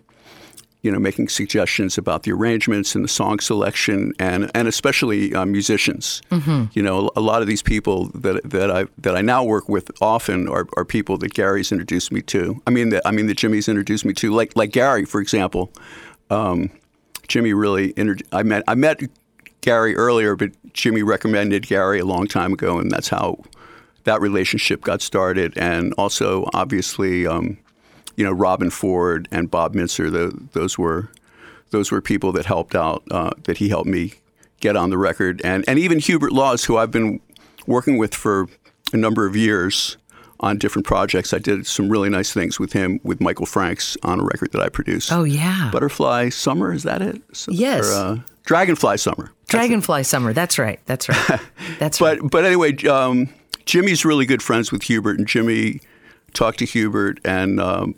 you 0.83 0.93
know, 0.93 1.01
making 1.01 1.27
suggestions 1.29 1.99
about 1.99 2.23
the 2.23 2.31
arrangements 2.31 2.95
and 2.95 3.03
the 3.03 3.09
song 3.09 3.41
selection, 3.41 4.13
and 4.21 4.53
and 4.55 4.69
especially 4.69 5.35
uh, 5.35 5.45
musicians. 5.45 6.23
You 6.75 6.83
know, 6.83 7.11
a 7.17 7.21
lot 7.21 7.43
of 7.43 7.49
these 7.49 7.61
people 7.61 8.05
that 8.11 8.49
that 8.49 8.71
I 8.71 8.87
that 8.99 9.17
I 9.17 9.21
now 9.21 9.43
work 9.43 9.69
with 9.69 9.91
often 10.01 10.49
are, 10.49 10.69
are 10.77 10.85
people 10.85 11.19
that 11.19 11.35
Gary's 11.35 11.73
introduced 11.73 12.13
me 12.13 12.23
to. 12.23 12.63
I 12.69 12.71
mean, 12.71 12.91
that 12.91 13.03
I 13.05 13.11
mean 13.11 13.27
that 13.27 13.37
Jimmy's 13.37 13.69
introduced 13.69 14.05
me 14.05 14.15
to, 14.15 14.33
like 14.33 14.55
like 14.55 14.71
Gary, 14.71 15.05
for 15.07 15.21
example. 15.21 15.73
Um, 16.31 16.71
Jimmy 17.27 17.53
really 17.53 17.93
inter- 17.97 18.25
I 18.31 18.45
met 18.45 18.63
I 18.69 18.77
met 18.77 19.01
Gary 19.67 19.97
earlier, 19.97 20.37
but 20.37 20.51
Jimmy 20.73 21.03
recommended 21.03 21.67
Gary 21.67 21.99
a 21.99 22.05
long 22.05 22.29
time 22.29 22.53
ago, 22.53 22.79
and 22.79 22.89
that's 22.91 23.09
how 23.09 23.43
that 24.05 24.21
relationship 24.21 24.81
got 24.83 25.03
started. 25.03 25.53
And 25.59 25.93
also, 25.99 26.49
obviously. 26.55 27.27
Um, 27.27 27.59
you 28.19 28.25
know, 28.25 28.35
Robben 28.35 28.73
Ford 28.73 29.29
and 29.31 29.51
Bob 29.51 29.75
Mintzer, 29.75 30.11
the, 30.11 30.33
those 30.53 30.79
were 30.79 31.11
those 31.71 31.91
were 31.91 32.01
people 32.01 32.33
that 32.33 32.47
helped 32.47 32.75
out, 32.75 33.03
uh, 33.11 33.33
that 33.43 33.59
he 33.59 33.69
helped 33.69 33.91
me 33.91 34.15
get 34.61 34.75
on 34.75 34.89
the 34.89 34.97
record. 34.97 35.43
And, 35.45 35.67
and 35.69 35.79
even 35.79 35.99
Hubert 35.99 36.33
Laws, 36.33 36.65
who 36.65 36.79
I've 36.79 36.91
been 36.91 37.21
working 37.67 37.99
with 37.99 38.15
for 38.15 38.47
a 38.95 38.97
number 38.97 39.27
of 39.27 39.37
years 39.37 39.99
on 40.41 40.57
different 40.57 40.87
projects. 40.87 41.35
I 41.35 41.39
did 41.39 41.67
some 41.67 41.91
really 41.91 42.09
nice 42.09 42.33
things 42.33 42.59
with 42.59 42.73
him, 42.73 43.01
with 43.03 43.21
Michael 43.21 43.45
Franks 43.45 43.99
on 44.03 44.21
a 44.21 44.25
record 44.25 44.53
that 44.53 44.63
I 44.63 44.71
produced. 44.71 45.13
Oh 45.13 45.25
yeah. 45.25 45.69
Butterfly 45.71 46.31
Summer, 46.31 46.73
is 46.73 46.85
that 46.85 47.03
it? 47.03 47.21
So- 47.35 47.53
Yes. 47.53 47.87
Or, 47.87 47.93
uh, 47.95 48.19
Dragonfly 48.47 48.97
Summer. 48.97 49.33
Dragonfly 49.49 50.05
Summer. 50.05 50.33
That's 50.33 50.59
right. 50.59 50.81
That's 50.87 51.09
right. 51.09 51.41
That's 51.79 52.01
right. 52.01 52.19
But 52.21 52.31
but 52.31 52.45
anyway, 52.45 52.77
um, 52.87 53.29
Jimmy's 53.67 54.05
really 54.05 54.25
good 54.25 54.43
friends 54.43 54.73
with 54.73 54.85
Hubert, 54.85 55.19
and 55.19 55.27
Jimmy 55.27 55.81
talked 56.33 56.61
to 56.61 56.65
Hubert 56.65 57.21
and 57.25 57.61
um, 57.61 57.97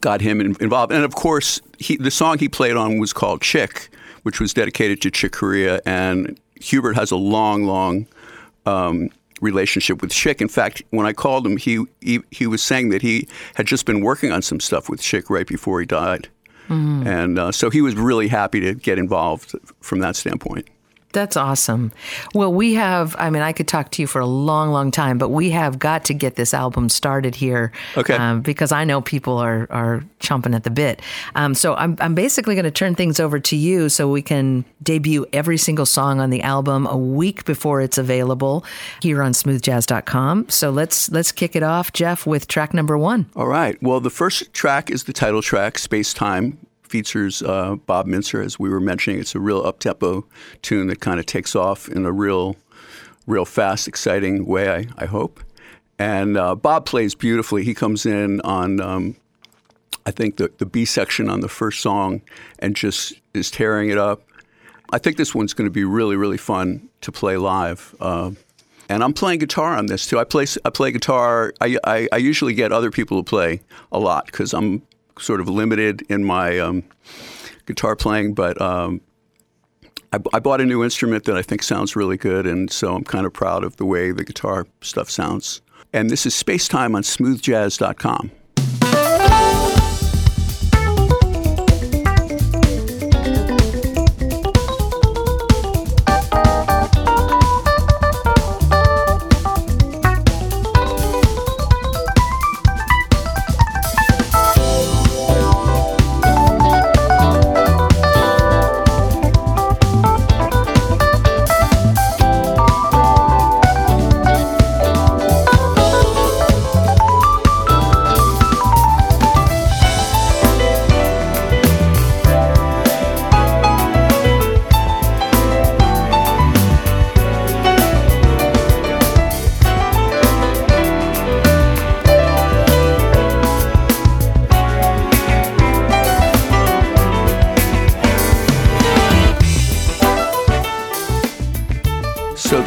got 0.00 0.20
him 0.20 0.40
in, 0.40 0.56
involved. 0.60 0.92
And 0.92 1.04
of 1.04 1.14
course, 1.14 1.60
he, 1.78 1.96
the 1.96 2.10
song 2.10 2.38
he 2.38 2.48
played 2.48 2.76
on 2.76 2.98
was 2.98 3.12
called 3.12 3.40
"Chick," 3.40 3.88
which 4.22 4.40
was 4.40 4.54
dedicated 4.54 5.00
to 5.02 5.10
Chick 5.10 5.32
Corea. 5.32 5.80
And 5.86 6.38
Hubert 6.60 6.94
has 6.94 7.10
a 7.10 7.16
long, 7.16 7.64
long 7.64 8.06
um, 8.66 9.08
relationship 9.40 10.02
with 10.02 10.10
Chick. 10.10 10.42
In 10.42 10.48
fact, 10.48 10.82
when 10.90 11.06
I 11.06 11.14
called 11.14 11.46
him, 11.46 11.56
he, 11.56 11.84
he 12.02 12.20
he 12.30 12.46
was 12.46 12.62
saying 12.62 12.90
that 12.90 13.00
he 13.00 13.26
had 13.54 13.66
just 13.66 13.86
been 13.86 14.02
working 14.02 14.32
on 14.32 14.42
some 14.42 14.60
stuff 14.60 14.90
with 14.90 15.00
Chick 15.00 15.30
right 15.30 15.46
before 15.46 15.80
he 15.80 15.86
died. 15.86 16.28
And 16.68 17.38
uh, 17.38 17.52
so 17.52 17.70
he 17.70 17.80
was 17.80 17.94
really 17.94 18.28
happy 18.28 18.60
to 18.60 18.74
get 18.74 18.98
involved 18.98 19.54
from 19.80 20.00
that 20.00 20.16
standpoint. 20.16 20.68
That's 21.12 21.36
awesome. 21.36 21.92
Well, 22.34 22.52
we 22.52 22.74
have, 22.74 23.14
I 23.18 23.30
mean, 23.30 23.42
I 23.42 23.52
could 23.52 23.68
talk 23.68 23.90
to 23.92 24.02
you 24.02 24.06
for 24.06 24.20
a 24.20 24.26
long, 24.26 24.70
long 24.70 24.90
time, 24.90 25.18
but 25.18 25.28
we 25.28 25.50
have 25.50 25.78
got 25.78 26.04
to 26.06 26.14
get 26.14 26.36
this 26.36 26.54
album 26.54 26.88
started 26.88 27.34
here. 27.34 27.70
Okay. 27.96 28.14
Um, 28.14 28.40
because 28.40 28.72
I 28.72 28.84
know 28.84 29.02
people 29.02 29.36
are, 29.38 29.66
are 29.70 30.04
chomping 30.20 30.54
at 30.54 30.64
the 30.64 30.70
bit. 30.70 31.00
Um, 31.34 31.54
so 31.54 31.74
I'm, 31.74 31.96
I'm 32.00 32.14
basically 32.14 32.54
going 32.54 32.64
to 32.64 32.70
turn 32.70 32.94
things 32.94 33.20
over 33.20 33.38
to 33.40 33.56
you 33.56 33.88
so 33.88 34.10
we 34.10 34.22
can 34.22 34.64
debut 34.82 35.26
every 35.32 35.58
single 35.58 35.86
song 35.86 36.20
on 36.20 36.30
the 36.30 36.42
album 36.42 36.86
a 36.86 36.96
week 36.96 37.44
before 37.44 37.80
it's 37.80 37.98
available 37.98 38.64
here 39.00 39.22
on 39.22 39.32
smoothjazz.com. 39.32 40.48
So 40.48 40.70
let's, 40.70 41.10
let's 41.10 41.30
kick 41.30 41.54
it 41.54 41.62
off, 41.62 41.92
Jeff, 41.92 42.26
with 42.26 42.48
track 42.48 42.72
number 42.72 42.96
one. 42.96 43.26
All 43.36 43.48
right. 43.48 43.80
Well, 43.82 44.00
the 44.00 44.10
first 44.10 44.52
track 44.54 44.90
is 44.90 45.04
the 45.04 45.12
title 45.12 45.42
track, 45.42 45.78
Space 45.78 46.14
Time, 46.14 46.58
features 46.92 47.40
uh, 47.42 47.76
Bob 47.86 48.06
Mintzer, 48.06 48.44
as 48.44 48.58
we 48.58 48.68
were 48.68 48.78
mentioning. 48.78 49.18
It's 49.18 49.34
a 49.34 49.40
real 49.40 49.64
up 49.64 49.78
tempo 49.78 50.26
tune 50.60 50.88
that 50.88 51.00
kind 51.00 51.18
of 51.18 51.24
takes 51.24 51.56
off 51.56 51.88
in 51.88 52.04
a 52.04 52.12
real, 52.12 52.56
real 53.26 53.46
fast, 53.46 53.88
exciting 53.88 54.44
way. 54.44 54.68
I, 54.70 54.86
I 54.98 55.06
hope. 55.06 55.40
And 55.98 56.36
uh, 56.36 56.54
Bob 56.54 56.84
plays 56.84 57.14
beautifully. 57.14 57.64
He 57.64 57.72
comes 57.72 58.04
in 58.04 58.42
on, 58.42 58.78
um, 58.82 59.16
I 60.04 60.10
think, 60.10 60.36
the, 60.36 60.52
the 60.58 60.66
B 60.66 60.84
section 60.84 61.30
on 61.30 61.40
the 61.40 61.48
first 61.48 61.80
song 61.80 62.20
and 62.58 62.76
just 62.76 63.14
is 63.32 63.50
tearing 63.50 63.88
it 63.88 63.96
up. 63.96 64.20
I 64.92 64.98
think 64.98 65.16
this 65.16 65.34
one's 65.34 65.54
going 65.54 65.66
to 65.66 65.72
be 65.72 65.84
really, 65.84 66.16
really 66.16 66.36
fun 66.36 66.90
to 67.00 67.10
play 67.10 67.38
live. 67.38 67.94
Uh, 68.00 68.32
and 68.90 69.02
I'm 69.02 69.14
playing 69.14 69.38
guitar 69.38 69.74
on 69.78 69.86
this 69.86 70.06
too. 70.06 70.18
I 70.18 70.24
play 70.24 70.44
I 70.66 70.68
play 70.68 70.92
guitar. 70.92 71.54
I, 71.62 71.78
I, 71.84 72.08
I 72.12 72.16
usually 72.18 72.52
get 72.52 72.70
other 72.70 72.90
people 72.90 73.22
to 73.22 73.26
play 73.26 73.62
a 73.90 73.98
lot 73.98 74.26
because 74.26 74.52
I'm 74.52 74.82
sort 75.18 75.40
of 75.40 75.48
limited 75.48 76.02
in 76.08 76.24
my 76.24 76.58
um, 76.58 76.84
guitar 77.66 77.96
playing. 77.96 78.34
But 78.34 78.60
um, 78.60 79.00
I, 80.12 80.18
I, 80.32 80.40
bought 80.40 80.60
a 80.60 80.64
new 80.64 80.82
instrument 80.82 81.24
that 81.24 81.36
I 81.36 81.42
think 81.42 81.62
sounds 81.62 81.96
really 81.96 82.16
good, 82.16 82.46
and 82.46 82.70
so 82.70 82.94
I'm 82.94 83.04
kind 83.04 83.26
of 83.26 83.32
proud 83.32 83.64
of 83.64 83.76
the 83.76 83.86
way 83.86 84.12
the 84.12 84.24
guitar 84.24 84.66
stuff 84.80 85.10
sounds. 85.10 85.62
And 85.92 86.10
this 86.10 86.26
is 86.26 86.34
Space 86.34 86.68
Time 86.68 86.94
on 86.94 87.02
SmoothJazz.com. 87.02 88.30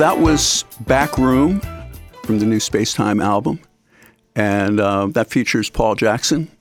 that 0.05 0.19
was 0.19 0.65
Back 0.81 1.17
Room 1.17 1.61
from 2.25 2.37
the 2.37 2.45
new 2.45 2.59
Space 2.59 2.93
Time 2.93 3.19
album. 3.19 3.59
And 4.35 4.79
uh, 4.79 5.07
that 5.07 5.31
features 5.31 5.71
Paul 5.71 5.95
Jackson 5.95 6.51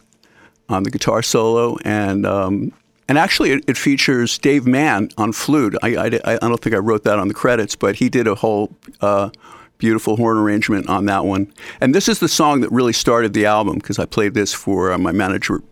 on 0.70 0.84
the 0.84 0.90
guitar 0.90 1.22
solo. 1.22 1.76
And, 1.84 2.24
um, 2.24 2.72
and 3.06 3.18
actually, 3.18 3.50
it, 3.50 3.64
it, 3.68 3.76
features 3.76 4.38
Dave 4.38 4.66
Mann 4.66 5.10
on 5.18 5.32
flute. 5.32 5.76
I, 5.82 5.94
I, 5.94 6.06
I, 6.24 6.38
don't 6.38 6.56
think 6.56 6.74
I 6.74 6.78
wrote 6.78 7.04
that 7.04 7.18
on 7.18 7.28
the 7.28 7.34
credits, 7.34 7.76
but 7.76 7.96
he 7.96 8.08
did 8.08 8.26
a 8.26 8.34
whole 8.34 8.74
uh, 9.02 9.28
beautiful 9.76 10.16
horn 10.16 10.38
arrangement 10.38 10.88
on 10.88 11.04
that 11.04 11.26
one. 11.26 11.52
And 11.82 11.94
this 11.94 12.08
is 12.08 12.20
the 12.20 12.28
song 12.28 12.62
that 12.62 12.72
really 12.72 12.94
started 12.94 13.34
the 13.34 13.44
album 13.44 13.74
because 13.74 13.98
I 13.98 14.06
played 14.06 14.32
this 14.32 14.54
for 14.54 14.90
uh, 14.90 14.96
my 14.96 15.12
manager, 15.12 15.62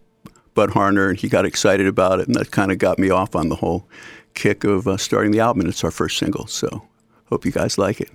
Bud 0.53 0.73
Harner, 0.73 1.09
and 1.09 1.19
he 1.19 1.27
got 1.31 1.47
excited 1.47 1.87
about 1.87 2.21
it. 2.21 2.27
And 2.27 2.37
that 2.37 2.51
kind 2.51 2.71
of 2.71 2.77
got 2.77 2.99
me 2.99 3.09
off 3.09 3.35
on 3.35 3.49
the 3.49 3.57
whole 3.57 3.89
kick 4.35 4.63
of 4.63 4.87
uh, 4.87 4.99
starting 4.99 5.33
the 5.33 5.41
album. 5.41 5.61
And 5.63 5.71
it's 5.71 5.83
our 5.83 5.91
first 5.91 6.19
single. 6.19 6.47
So 6.47 6.87
Hope 7.33 7.47
you 7.47 7.51
guys 7.51 7.79
like 7.79 7.99
it. 7.99 8.11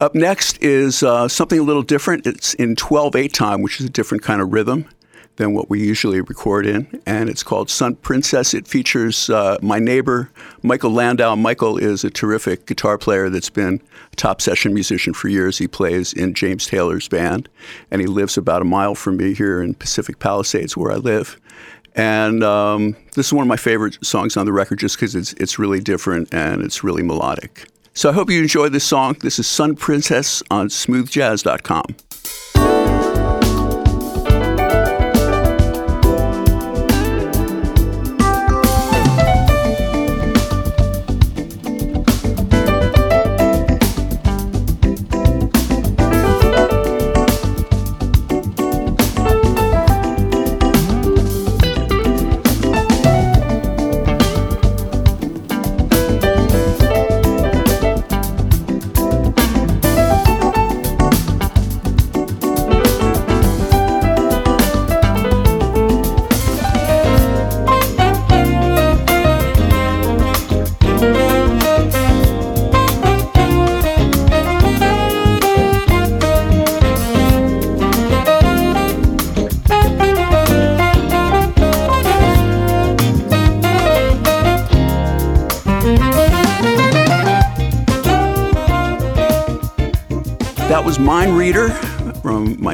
Up 0.00 0.14
next 0.14 0.56
is 0.62 1.02
uh, 1.02 1.28
something 1.28 1.58
a 1.58 1.62
little 1.62 1.82
different. 1.82 2.26
It's 2.26 2.54
in 2.54 2.76
12 2.76 3.14
8 3.14 3.34
time, 3.34 3.60
which 3.60 3.78
is 3.78 3.84
a 3.84 3.90
different 3.90 4.22
kind 4.22 4.40
of 4.40 4.54
rhythm 4.54 4.88
than 5.36 5.52
what 5.52 5.68
we 5.68 5.86
usually 5.86 6.22
record 6.22 6.64
in. 6.64 7.02
And 7.04 7.28
it's 7.28 7.42
called 7.42 7.68
Sun 7.68 7.96
Princess. 7.96 8.54
It 8.54 8.66
features 8.66 9.28
uh, 9.28 9.58
my 9.60 9.78
neighbor, 9.78 10.30
Michael 10.62 10.92
Landau. 10.92 11.36
Michael 11.36 11.76
is 11.76 12.04
a 12.04 12.10
terrific 12.10 12.64
guitar 12.64 12.96
player 12.96 13.28
that's 13.28 13.50
been 13.50 13.82
a 14.10 14.16
top 14.16 14.40
session 14.40 14.72
musician 14.72 15.12
for 15.12 15.28
years. 15.28 15.58
He 15.58 15.68
plays 15.68 16.14
in 16.14 16.32
James 16.32 16.66
Taylor's 16.66 17.06
band, 17.06 17.50
and 17.90 18.00
he 18.00 18.06
lives 18.06 18.38
about 18.38 18.62
a 18.62 18.64
mile 18.64 18.94
from 18.94 19.18
me 19.18 19.34
here 19.34 19.60
in 19.60 19.74
Pacific 19.74 20.20
Palisades, 20.20 20.74
where 20.74 20.90
I 20.90 20.96
live. 20.96 21.38
And 21.94 22.42
um, 22.42 22.96
this 23.14 23.26
is 23.26 23.32
one 23.34 23.42
of 23.42 23.48
my 23.48 23.58
favorite 23.58 23.98
songs 24.02 24.38
on 24.38 24.46
the 24.46 24.54
record 24.54 24.78
just 24.78 24.96
because 24.96 25.14
it's, 25.14 25.34
it's 25.34 25.58
really 25.58 25.80
different 25.80 26.32
and 26.32 26.62
it's 26.62 26.82
really 26.82 27.02
melodic. 27.02 27.66
So 27.98 28.10
I 28.10 28.12
hope 28.12 28.30
you 28.30 28.40
enjoy 28.40 28.68
this 28.68 28.84
song. 28.84 29.16
This 29.22 29.40
is 29.40 29.48
Sun 29.48 29.74
Princess 29.74 30.40
on 30.52 30.68
smoothjazz.com. 30.68 31.96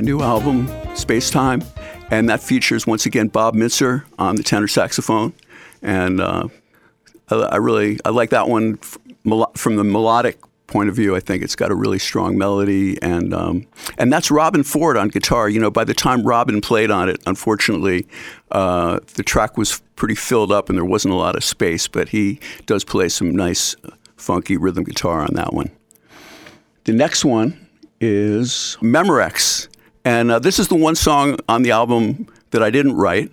new 0.05 0.21
album, 0.21 0.69
Space 0.95 1.31
Time. 1.31 1.63
And 2.11 2.29
that 2.29 2.41
features, 2.41 2.87
once 2.87 3.07
again, 3.07 3.29
Bob 3.29 3.55
Mintzer 3.55 4.05
on 4.19 4.37
the 4.37 4.43
tenor 4.43 4.69
saxophone. 4.69 5.33
And 5.83 6.21
uh, 6.21 6.49
I, 7.31 7.35
I, 7.35 7.57
really 7.57 7.99
I 8.05 8.11
like 8.11 8.31
that 8.31 8.49
one 8.49 8.77
from 8.77 9.77
the 9.77 9.85
melodic 9.85 10.39
point 10.67 10.89
of 10.89 10.97
view. 10.97 11.17
I 11.17 11.21
think 11.21 11.43
it's 11.43 11.57
got 11.57 11.71
a 11.71 11.75
really 11.75 11.99
strong 11.99 12.39
melody, 12.39 13.01
and 13.03 13.35
um, 13.35 13.67
and 13.99 14.13
that's 14.13 14.29
Robben 14.29 14.65
Ford 14.65 14.97
on 14.97 15.09
guitar. 15.09 15.49
You 15.49 15.61
know, 15.61 15.71
by 15.71 15.85
the 15.85 15.95
time 15.95 16.23
Robin 16.25 16.61
played 16.61 16.91
on 16.91 17.09
it, 17.09 17.23
unfortunately, 17.27 18.07
uh, 18.51 19.01
the 19.15 19.23
track 19.23 19.57
was 19.57 19.83
pretty 19.97 20.15
filled 20.15 20.53
up, 20.53 20.69
and 20.69 20.79
there 20.79 20.85
wasn't 20.85 21.13
a 21.13 21.17
lot 21.17 21.37
of 21.37 21.45
space. 21.45 21.89
But 21.89 22.11
he 22.11 22.41
does 22.67 22.85
play 22.85 23.09
some 23.09 23.35
nice, 23.35 23.77
funky 24.17 24.57
rhythm 24.57 24.85
guitar 24.85 25.21
on 25.21 25.35
that 25.35 25.53
one. 25.53 25.71
The 26.85 26.93
next 26.93 27.25
one 27.25 27.69
is 28.01 28.77
Memorex. 28.81 29.69
And 30.05 30.31
uh, 30.31 30.39
this 30.39 30.59
is 30.59 30.69
the 30.69 30.75
one 30.75 30.95
song 30.95 31.39
on 31.49 31.63
the 31.63 31.71
album 31.71 32.29
that 32.51 32.63
I 32.63 32.71
didn't 32.71 32.95
write. 32.95 33.31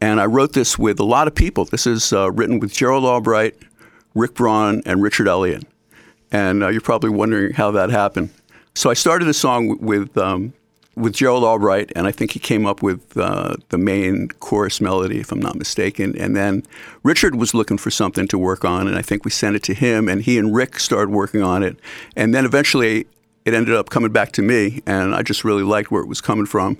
And 0.00 0.20
I 0.20 0.26
wrote 0.26 0.52
this 0.52 0.78
with 0.78 0.98
a 1.00 1.04
lot 1.04 1.26
of 1.26 1.34
people. 1.34 1.64
This 1.64 1.86
is 1.86 2.12
uh, 2.12 2.30
written 2.32 2.58
with 2.58 2.72
Gerald 2.72 3.04
Albright, 3.04 3.54
Rick 4.14 4.34
Braun, 4.34 4.82
and 4.86 5.02
Richard 5.02 5.28
Elliott. 5.28 5.66
And 6.32 6.62
uh, 6.62 6.68
you're 6.68 6.80
probably 6.80 7.10
wondering 7.10 7.52
how 7.52 7.70
that 7.72 7.90
happened. 7.90 8.30
So 8.74 8.88
I 8.88 8.94
started 8.94 9.24
the 9.26 9.34
song 9.34 9.78
with 9.80 10.16
um, 10.16 10.52
with 10.96 11.14
Gerald 11.14 11.44
Albright, 11.44 11.92
and 11.96 12.06
I 12.06 12.12
think 12.12 12.32
he 12.32 12.38
came 12.38 12.66
up 12.66 12.82
with 12.82 13.16
uh, 13.16 13.56
the 13.70 13.78
main 13.78 14.28
chorus 14.40 14.80
melody, 14.80 15.18
if 15.18 15.32
I'm 15.32 15.40
not 15.40 15.56
mistaken. 15.56 16.16
And 16.18 16.36
then 16.36 16.62
Richard 17.02 17.36
was 17.36 17.54
looking 17.54 17.78
for 17.78 17.90
something 17.90 18.28
to 18.28 18.38
work 18.38 18.64
on, 18.64 18.86
and 18.86 18.96
I 18.96 19.02
think 19.02 19.24
we 19.24 19.30
sent 19.30 19.56
it 19.56 19.62
to 19.64 19.74
him, 19.74 20.08
and 20.08 20.22
he 20.22 20.38
and 20.38 20.54
Rick 20.54 20.78
started 20.78 21.10
working 21.10 21.42
on 21.42 21.62
it. 21.62 21.78
And 22.16 22.34
then 22.34 22.44
eventually 22.44 23.06
it 23.44 23.54
ended 23.54 23.74
up 23.74 23.90
coming 23.90 24.12
back 24.12 24.32
to 24.32 24.42
me, 24.42 24.82
and 24.86 25.14
I 25.14 25.22
just 25.22 25.44
really 25.44 25.62
liked 25.62 25.90
where 25.90 26.02
it 26.02 26.08
was 26.08 26.20
coming 26.20 26.46
from. 26.46 26.78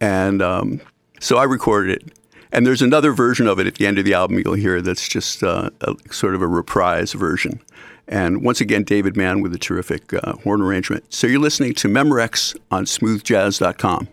And 0.00 0.40
um, 0.40 0.80
so 1.20 1.36
I 1.36 1.44
recorded 1.44 2.02
it. 2.02 2.12
And 2.52 2.66
there's 2.66 2.82
another 2.82 3.12
version 3.12 3.46
of 3.46 3.60
it 3.60 3.66
at 3.66 3.76
the 3.76 3.86
end 3.86 3.98
of 3.98 4.04
the 4.04 4.14
album 4.14 4.40
you'll 4.44 4.54
hear 4.54 4.80
that's 4.80 5.08
just 5.08 5.42
uh, 5.44 5.70
a, 5.82 5.94
sort 6.10 6.34
of 6.34 6.42
a 6.42 6.48
reprise 6.48 7.12
version. 7.12 7.60
And 8.08 8.42
once 8.42 8.60
again, 8.60 8.82
David 8.82 9.16
Mann 9.16 9.40
with 9.40 9.54
a 9.54 9.58
terrific 9.58 10.12
uh, 10.12 10.32
horn 10.42 10.60
arrangement. 10.60 11.12
So 11.12 11.28
you're 11.28 11.38
listening 11.38 11.74
to 11.74 11.88
Memorex 11.88 12.56
on 12.72 12.86
smoothjazz.com. 12.86 14.08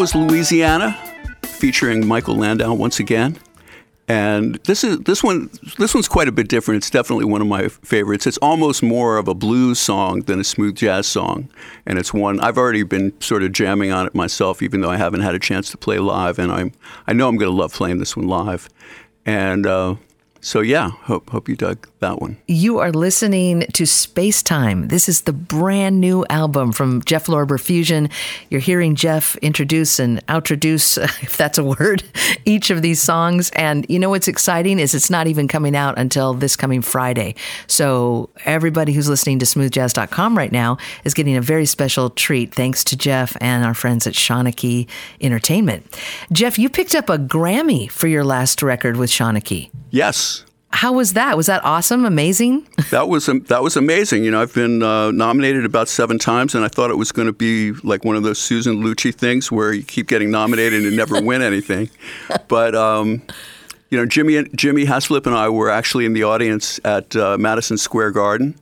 was 0.00 0.14
Louisiana, 0.14 0.96
featuring 1.42 2.06
Michael 2.06 2.34
Landau 2.34 2.72
once 2.72 3.00
again. 3.00 3.36
And 4.08 4.54
this 4.64 4.82
is 4.82 5.00
this 5.00 5.22
one. 5.22 5.50
This 5.76 5.92
one's 5.92 6.08
quite 6.08 6.26
a 6.26 6.32
bit 6.32 6.48
different. 6.48 6.78
It's 6.78 6.88
definitely 6.88 7.26
one 7.26 7.42
of 7.42 7.46
my 7.46 7.68
favorites. 7.68 8.26
It's 8.26 8.38
almost 8.38 8.82
more 8.82 9.18
of 9.18 9.28
a 9.28 9.34
blues 9.34 9.78
song 9.78 10.22
than 10.22 10.40
a 10.40 10.44
smooth 10.44 10.74
jazz 10.74 11.06
song, 11.06 11.50
and 11.84 11.98
it's 11.98 12.14
one 12.14 12.40
I've 12.40 12.56
already 12.56 12.82
been 12.82 13.12
sort 13.20 13.42
of 13.42 13.52
jamming 13.52 13.92
on 13.92 14.06
it 14.06 14.14
myself, 14.14 14.62
even 14.62 14.80
though 14.80 14.88
I 14.88 14.96
haven't 14.96 15.20
had 15.20 15.34
a 15.34 15.38
chance 15.38 15.70
to 15.72 15.76
play 15.76 15.98
live. 15.98 16.38
And 16.38 16.50
I'm 16.50 16.72
I 17.06 17.12
know 17.12 17.28
I'm 17.28 17.36
going 17.36 17.52
to 17.52 17.56
love 17.56 17.74
playing 17.74 17.98
this 17.98 18.16
one 18.16 18.26
live. 18.26 18.70
And 19.26 19.66
uh, 19.66 19.96
so 20.40 20.60
yeah, 20.60 20.90
hope 20.90 21.30
hope 21.30 21.48
you 21.48 21.56
dug 21.56 21.86
that 22.00 22.20
one. 22.20 22.38
You 22.46 22.78
are 22.78 22.92
listening 22.92 23.66
to 23.74 23.86
Space 23.86 24.42
Time. 24.42 24.88
This 24.88 25.08
is 25.08 25.22
the 25.22 25.32
brand 25.32 26.00
new 26.00 26.24
album 26.30 26.72
from 26.72 27.02
Jeff 27.02 27.26
Lorber 27.26 27.60
Fusion. 27.60 28.08
You're 28.48 28.60
hearing 28.60 28.94
Jeff 28.94 29.36
introduce 29.36 29.98
and 29.98 30.24
outroduce, 30.28 30.96
if 31.22 31.36
that's 31.36 31.58
a 31.58 31.64
word, 31.64 32.02
each 32.44 32.70
of 32.70 32.80
these 32.82 33.00
songs. 33.00 33.50
And 33.50 33.84
you 33.88 33.98
know 33.98 34.10
what's 34.10 34.28
exciting 34.28 34.78
is 34.78 34.94
it's 34.94 35.10
not 35.10 35.26
even 35.26 35.46
coming 35.46 35.76
out 35.76 35.98
until 35.98 36.32
this 36.32 36.56
coming 36.56 36.80
Friday. 36.80 37.34
So 37.66 38.30
everybody 38.44 38.92
who's 38.92 39.08
listening 39.08 39.38
to 39.40 39.46
smoothjazz.com 39.46 40.36
right 40.36 40.52
now 40.52 40.78
is 41.04 41.14
getting 41.14 41.36
a 41.36 41.42
very 41.42 41.66
special 41.66 42.10
treat 42.10 42.54
thanks 42.54 42.82
to 42.84 42.96
Jeff 42.96 43.36
and 43.40 43.64
our 43.64 43.74
friends 43.74 44.06
at 44.06 44.14
Shanachie 44.14 44.88
Entertainment. 45.20 45.94
Jeff, 46.32 46.58
you 46.58 46.70
picked 46.70 46.94
up 46.94 47.10
a 47.10 47.18
Grammy 47.18 47.90
for 47.90 48.08
your 48.08 48.24
last 48.24 48.62
record 48.62 48.96
with 48.96 49.10
Shanachie. 49.10 49.70
Yes. 49.90 50.44
How 50.72 50.92
was 50.92 51.14
that? 51.14 51.36
Was 51.36 51.46
that 51.46 51.64
awesome? 51.64 52.04
Amazing? 52.04 52.66
that 52.90 53.08
was 53.08 53.26
that 53.26 53.62
was 53.62 53.76
amazing. 53.76 54.24
You 54.24 54.30
know, 54.30 54.40
I've 54.40 54.54
been 54.54 54.82
uh, 54.82 55.10
nominated 55.10 55.64
about 55.64 55.88
seven 55.88 56.18
times, 56.18 56.54
and 56.54 56.64
I 56.64 56.68
thought 56.68 56.90
it 56.90 56.96
was 56.96 57.10
going 57.10 57.26
to 57.26 57.32
be 57.32 57.72
like 57.82 58.04
one 58.04 58.14
of 58.14 58.22
those 58.22 58.38
Susan 58.38 58.82
Lucci 58.82 59.12
things 59.12 59.50
where 59.50 59.72
you 59.72 59.82
keep 59.82 60.06
getting 60.06 60.30
nominated 60.30 60.84
and 60.84 60.96
never 60.96 61.20
win 61.20 61.42
anything. 61.42 61.90
But 62.48 62.74
um, 62.74 63.22
you 63.90 63.98
know, 63.98 64.06
Jimmy 64.06 64.44
Jimmy 64.54 64.84
Haslip 64.84 65.26
and 65.26 65.34
I 65.34 65.48
were 65.48 65.70
actually 65.70 66.04
in 66.04 66.12
the 66.12 66.22
audience 66.24 66.80
at 66.84 67.14
uh, 67.16 67.36
Madison 67.38 67.76
Square 67.76 68.12
Garden. 68.12 68.56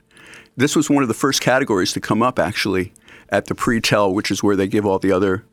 This 0.57 0.75
was 0.75 0.89
one 0.89 1.03
of 1.03 1.07
the 1.07 1.15
first 1.15 1.41
categories 1.41 1.93
to 1.93 2.01
come 2.01 2.21
up 2.21 2.37
actually 2.37 2.91
at 3.29 3.45
the 3.45 3.55
pre-tell, 3.55 4.13
which 4.13 4.31
is 4.31 4.43
where 4.43 4.55
they 4.55 4.67
give 4.67 4.85
all 4.85 4.99
the 4.99 5.11
other 5.11 5.43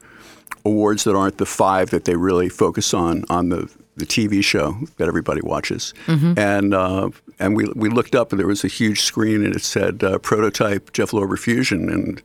awards 0.64 1.04
that 1.04 1.14
aren't 1.14 1.38
the 1.38 1.46
five 1.46 1.90
that 1.90 2.04
they 2.04 2.16
really 2.16 2.48
focus 2.48 2.92
on 2.92 3.24
on 3.28 3.50
the 3.50 3.70
the 3.96 4.06
TV 4.06 4.42
show 4.42 4.76
that 4.98 5.09
everybody 5.09 5.40
watches, 5.42 5.94
mm-hmm. 6.06 6.38
and 6.38 6.74
uh, 6.74 7.11
and 7.38 7.56
we 7.56 7.64
we 7.74 7.88
looked 7.88 8.14
up 8.14 8.32
and 8.32 8.38
there 8.38 8.46
was 8.46 8.64
a 8.64 8.68
huge 8.68 9.02
screen 9.02 9.44
and 9.44 9.54
it 9.54 9.62
said 9.62 10.02
uh, 10.04 10.18
prototype 10.18 10.92
Jeff 10.92 11.11
Lorber 11.11 11.38
Fusion 11.38 11.88
and 11.90 12.22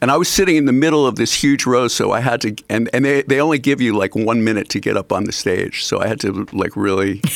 and 0.00 0.10
I 0.10 0.16
was 0.16 0.28
sitting 0.28 0.56
in 0.56 0.66
the 0.66 0.72
middle 0.72 1.06
of 1.06 1.16
this 1.16 1.34
huge 1.34 1.66
row, 1.66 1.88
so 1.88 2.12
I 2.12 2.20
had 2.20 2.40
to 2.42 2.56
and 2.68 2.90
and 2.92 3.04
they 3.04 3.22
they 3.22 3.40
only 3.40 3.58
give 3.58 3.80
you 3.80 3.96
like 3.96 4.14
one 4.14 4.44
minute 4.44 4.68
to 4.70 4.80
get 4.80 4.96
up 4.96 5.12
on 5.12 5.24
the 5.24 5.32
stage, 5.32 5.84
so 5.84 6.00
I 6.00 6.06
had 6.06 6.20
to 6.20 6.46
like 6.52 6.76
really. 6.76 7.22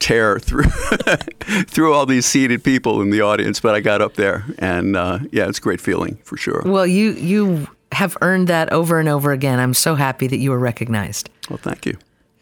tear 0.00 0.38
through 0.38 0.64
through 1.66 1.94
all 1.94 2.04
these 2.04 2.26
seated 2.26 2.62
people 2.62 3.00
in 3.00 3.08
the 3.08 3.22
audience, 3.22 3.60
but 3.60 3.74
I 3.74 3.80
got 3.80 4.02
up 4.02 4.14
there, 4.14 4.44
and 4.58 4.96
uh, 4.96 5.20
yeah, 5.32 5.48
it's 5.48 5.58
a 5.58 5.62
great 5.62 5.80
feeling 5.80 6.16
for 6.24 6.36
sure. 6.36 6.62
Well, 6.66 6.86
you 6.86 7.12
you 7.12 7.68
have 7.92 8.16
earned 8.20 8.48
that 8.48 8.70
over 8.72 8.98
and 8.98 9.08
over 9.08 9.32
again. 9.32 9.58
I'm 9.58 9.72
so 9.72 9.94
happy 9.94 10.26
that 10.26 10.38
you 10.38 10.50
were 10.50 10.58
recognized. 10.58 11.30
Well, 11.48 11.58
thank 11.58 11.86
you. 11.86 11.96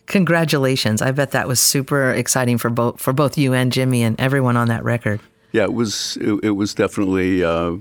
Congratulations! 0.06 1.00
I 1.00 1.10
bet 1.12 1.30
that 1.30 1.48
was 1.48 1.60
super 1.60 2.10
exciting 2.10 2.58
for 2.58 2.70
both 2.70 3.00
for 3.00 3.12
both 3.12 3.38
you 3.38 3.54
and 3.54 3.72
Jimmy 3.72 4.02
and 4.02 4.20
everyone 4.20 4.56
on 4.56 4.68
that 4.68 4.84
record. 4.84 5.20
Yeah, 5.52 5.64
it 5.64 5.72
was. 5.74 6.16
It, 6.20 6.44
it 6.44 6.50
was 6.50 6.74
definitely 6.74 7.44
uh, 7.44 7.76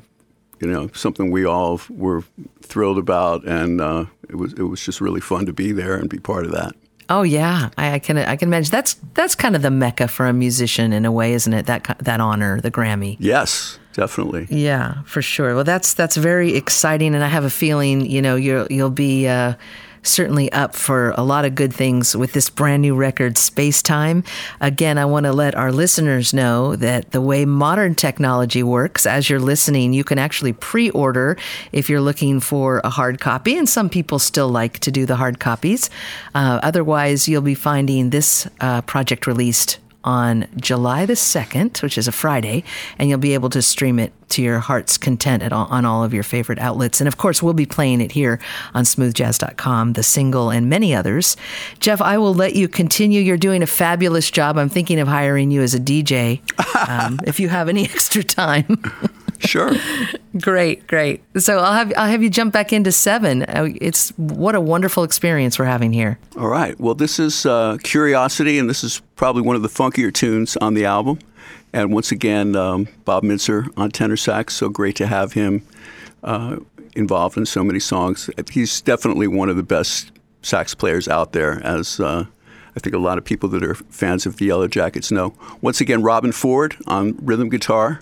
you 0.61 0.67
know 0.67 0.89
something 0.93 1.31
we 1.31 1.45
all 1.45 1.81
were 1.89 2.23
thrilled 2.61 2.97
about, 2.97 3.43
and 3.45 3.81
uh, 3.81 4.05
it 4.29 4.35
was 4.35 4.53
it 4.53 4.63
was 4.63 4.83
just 4.85 5.01
really 5.01 5.21
fun 5.21 5.45
to 5.45 5.53
be 5.53 5.71
there 5.71 5.95
and 5.95 6.09
be 6.09 6.19
part 6.19 6.45
of 6.45 6.51
that. 6.51 6.75
Oh 7.09 7.23
yeah, 7.23 7.71
I, 7.77 7.95
I, 7.95 7.99
can 7.99 8.17
I 8.17 8.37
can 8.37 8.47
imagine 8.47 8.71
that's 8.71 8.93
that's 9.15 9.35
kind 9.35 9.55
of 9.55 9.61
the 9.61 9.71
mecca 9.71 10.07
for 10.07 10.27
a 10.27 10.33
musician 10.33 10.93
in 10.93 11.03
a 11.03 11.11
way, 11.11 11.33
isn't 11.33 11.51
it? 11.51 11.65
That 11.65 11.97
that 11.99 12.21
honor, 12.21 12.61
the 12.61 12.71
Grammy. 12.71 13.17
Yes, 13.19 13.79
definitely. 13.91 14.47
Yeah, 14.49 15.01
for 15.03 15.21
sure. 15.21 15.55
Well, 15.55 15.65
that's 15.65 15.93
that's 15.93 16.15
very 16.15 16.55
exciting, 16.55 17.13
and 17.13 17.23
I 17.23 17.27
have 17.27 17.43
a 17.43 17.49
feeling 17.49 18.05
you 18.09 18.21
know 18.21 18.35
you'll 18.35 18.67
you'll 18.69 18.89
be. 18.91 19.27
Uh, 19.27 19.55
certainly 20.03 20.51
up 20.51 20.75
for 20.75 21.11
a 21.11 21.23
lot 21.23 21.45
of 21.45 21.55
good 21.55 21.73
things 21.73 22.15
with 22.15 22.33
this 22.33 22.49
brand 22.49 22.81
new 22.81 22.95
record, 22.95 23.37
Space 23.37 23.81
Time. 23.81 24.23
Again, 24.59 24.97
I 24.97 25.05
want 25.05 25.25
to 25.25 25.33
let 25.33 25.55
our 25.55 25.71
listeners 25.71 26.33
know 26.33 26.75
that 26.75 27.11
the 27.11 27.21
way 27.21 27.45
modern 27.45 27.95
technology 27.95 28.63
works, 28.63 29.05
as 29.05 29.29
you're 29.29 29.39
listening, 29.39 29.93
you 29.93 30.03
can 30.03 30.17
actually 30.17 30.53
pre 30.53 30.89
order 30.91 31.37
if 31.71 31.89
you're 31.89 32.01
looking 32.01 32.39
for 32.39 32.81
a 32.83 32.89
hard 32.89 33.19
copy, 33.19 33.57
and 33.57 33.67
some 33.67 33.89
people 33.89 34.19
still 34.19 34.49
like 34.49 34.79
to 34.79 34.91
do 34.91 35.05
the 35.05 35.15
hard 35.15 35.39
copies. 35.39 35.89
Uh, 36.33 36.59
otherwise, 36.63 37.27
you'll 37.27 37.41
be 37.41 37.55
finding 37.55 38.09
this 38.09 38.47
uh, 38.59 38.81
project 38.81 39.27
released 39.27 39.79
on 40.03 40.47
July 40.57 41.05
the 41.05 41.13
2nd, 41.13 41.81
which 41.81 41.97
is 41.97 42.07
a 42.07 42.11
Friday, 42.11 42.63
and 42.97 43.09
you'll 43.09 43.19
be 43.19 43.33
able 43.33 43.49
to 43.49 43.61
stream 43.61 43.99
it 43.99 44.13
to 44.29 44.41
your 44.41 44.59
heart's 44.59 44.97
content 44.97 45.51
all, 45.51 45.67
on 45.67 45.85
all 45.85 46.03
of 46.03 46.13
your 46.13 46.23
favorite 46.23 46.59
outlets. 46.59 47.01
And 47.01 47.07
of 47.07 47.17
course, 47.17 47.43
we'll 47.43 47.53
be 47.53 47.65
playing 47.65 48.01
it 48.01 48.13
here 48.13 48.39
on 48.73 48.83
smoothjazz.com, 48.83 49.93
the 49.93 50.03
single, 50.03 50.49
and 50.49 50.69
many 50.69 50.95
others. 50.95 51.37
Jeff, 51.79 52.01
I 52.01 52.17
will 52.17 52.33
let 52.33 52.55
you 52.55 52.67
continue. 52.67 53.21
You're 53.21 53.37
doing 53.37 53.61
a 53.61 53.67
fabulous 53.67 54.31
job. 54.31 54.57
I'm 54.57 54.69
thinking 54.69 54.99
of 54.99 55.07
hiring 55.07 55.51
you 55.51 55.61
as 55.61 55.73
a 55.73 55.79
DJ 55.79 56.41
um, 56.87 57.19
if 57.25 57.39
you 57.39 57.49
have 57.49 57.69
any 57.69 57.83
extra 57.91 58.23
time. 58.23 58.81
Sure. 59.41 59.71
great, 60.39 60.87
great. 60.87 61.23
So 61.37 61.59
I'll 61.59 61.73
have 61.73 61.93
I'll 61.97 62.07
have 62.07 62.23
you 62.23 62.29
jump 62.29 62.53
back 62.53 62.71
into 62.71 62.91
seven. 62.91 63.43
Uh, 63.43 63.69
it's 63.81 64.09
what 64.17 64.55
a 64.55 64.61
wonderful 64.61 65.03
experience 65.03 65.57
we're 65.57 65.65
having 65.65 65.91
here. 65.91 66.19
All 66.37 66.47
right. 66.47 66.79
Well, 66.79 66.95
this 66.95 67.19
is 67.19 67.45
uh, 67.45 67.77
Curiosity, 67.83 68.59
and 68.59 68.69
this 68.69 68.83
is 68.83 69.01
probably 69.15 69.41
one 69.41 69.55
of 69.55 69.61
the 69.61 69.69
funkier 69.69 70.13
tunes 70.13 70.57
on 70.57 70.73
the 70.73 70.85
album. 70.85 71.19
And 71.73 71.93
once 71.93 72.11
again, 72.11 72.55
um, 72.55 72.87
Bob 73.05 73.23
Mintzer 73.23 73.67
on 73.77 73.91
tenor 73.91 74.17
sax. 74.17 74.55
So 74.55 74.69
great 74.69 74.95
to 74.97 75.07
have 75.07 75.33
him 75.33 75.65
uh, 76.23 76.57
involved 76.95 77.37
in 77.37 77.45
so 77.45 77.63
many 77.63 77.79
songs. 77.79 78.29
He's 78.51 78.81
definitely 78.81 79.27
one 79.27 79.49
of 79.49 79.55
the 79.55 79.63
best 79.63 80.11
sax 80.41 80.75
players 80.75 81.07
out 81.07 81.33
there, 81.33 81.61
as 81.63 81.99
uh, 81.99 82.25
I 82.75 82.79
think 82.79 82.95
a 82.95 82.99
lot 82.99 83.17
of 83.17 83.25
people 83.25 83.49
that 83.49 83.63
are 83.63 83.75
fans 83.75 84.25
of 84.25 84.37
the 84.37 84.49
Yellowjackets 84.49 85.11
know. 85.11 85.33
Once 85.61 85.81
again, 85.81 86.01
Robben 86.01 86.33
Ford 86.33 86.75
on 86.87 87.17
rhythm 87.21 87.49
guitar 87.49 88.01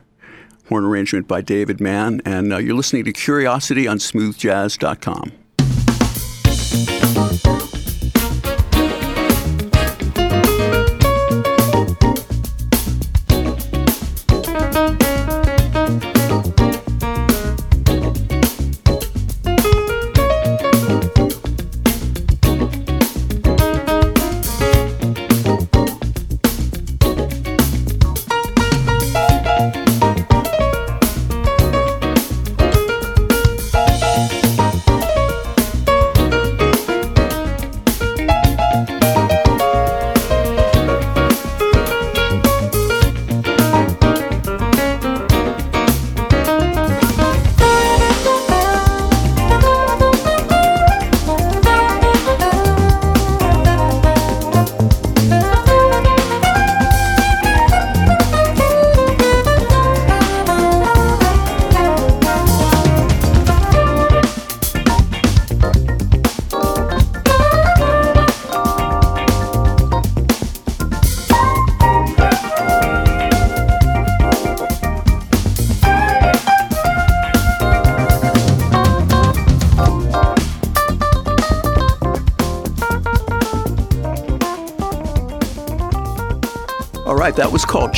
horn 0.70 0.86
arrangement 0.86 1.28
by 1.28 1.42
David 1.42 1.82
Mann, 1.82 2.22
and 2.24 2.54
uh, 2.54 2.58
you're 2.58 2.76
listening 2.76 3.04
to 3.06 3.12
Curiosity 3.12 3.88
on 3.88 3.98
smoothjazz.com. 3.98 5.34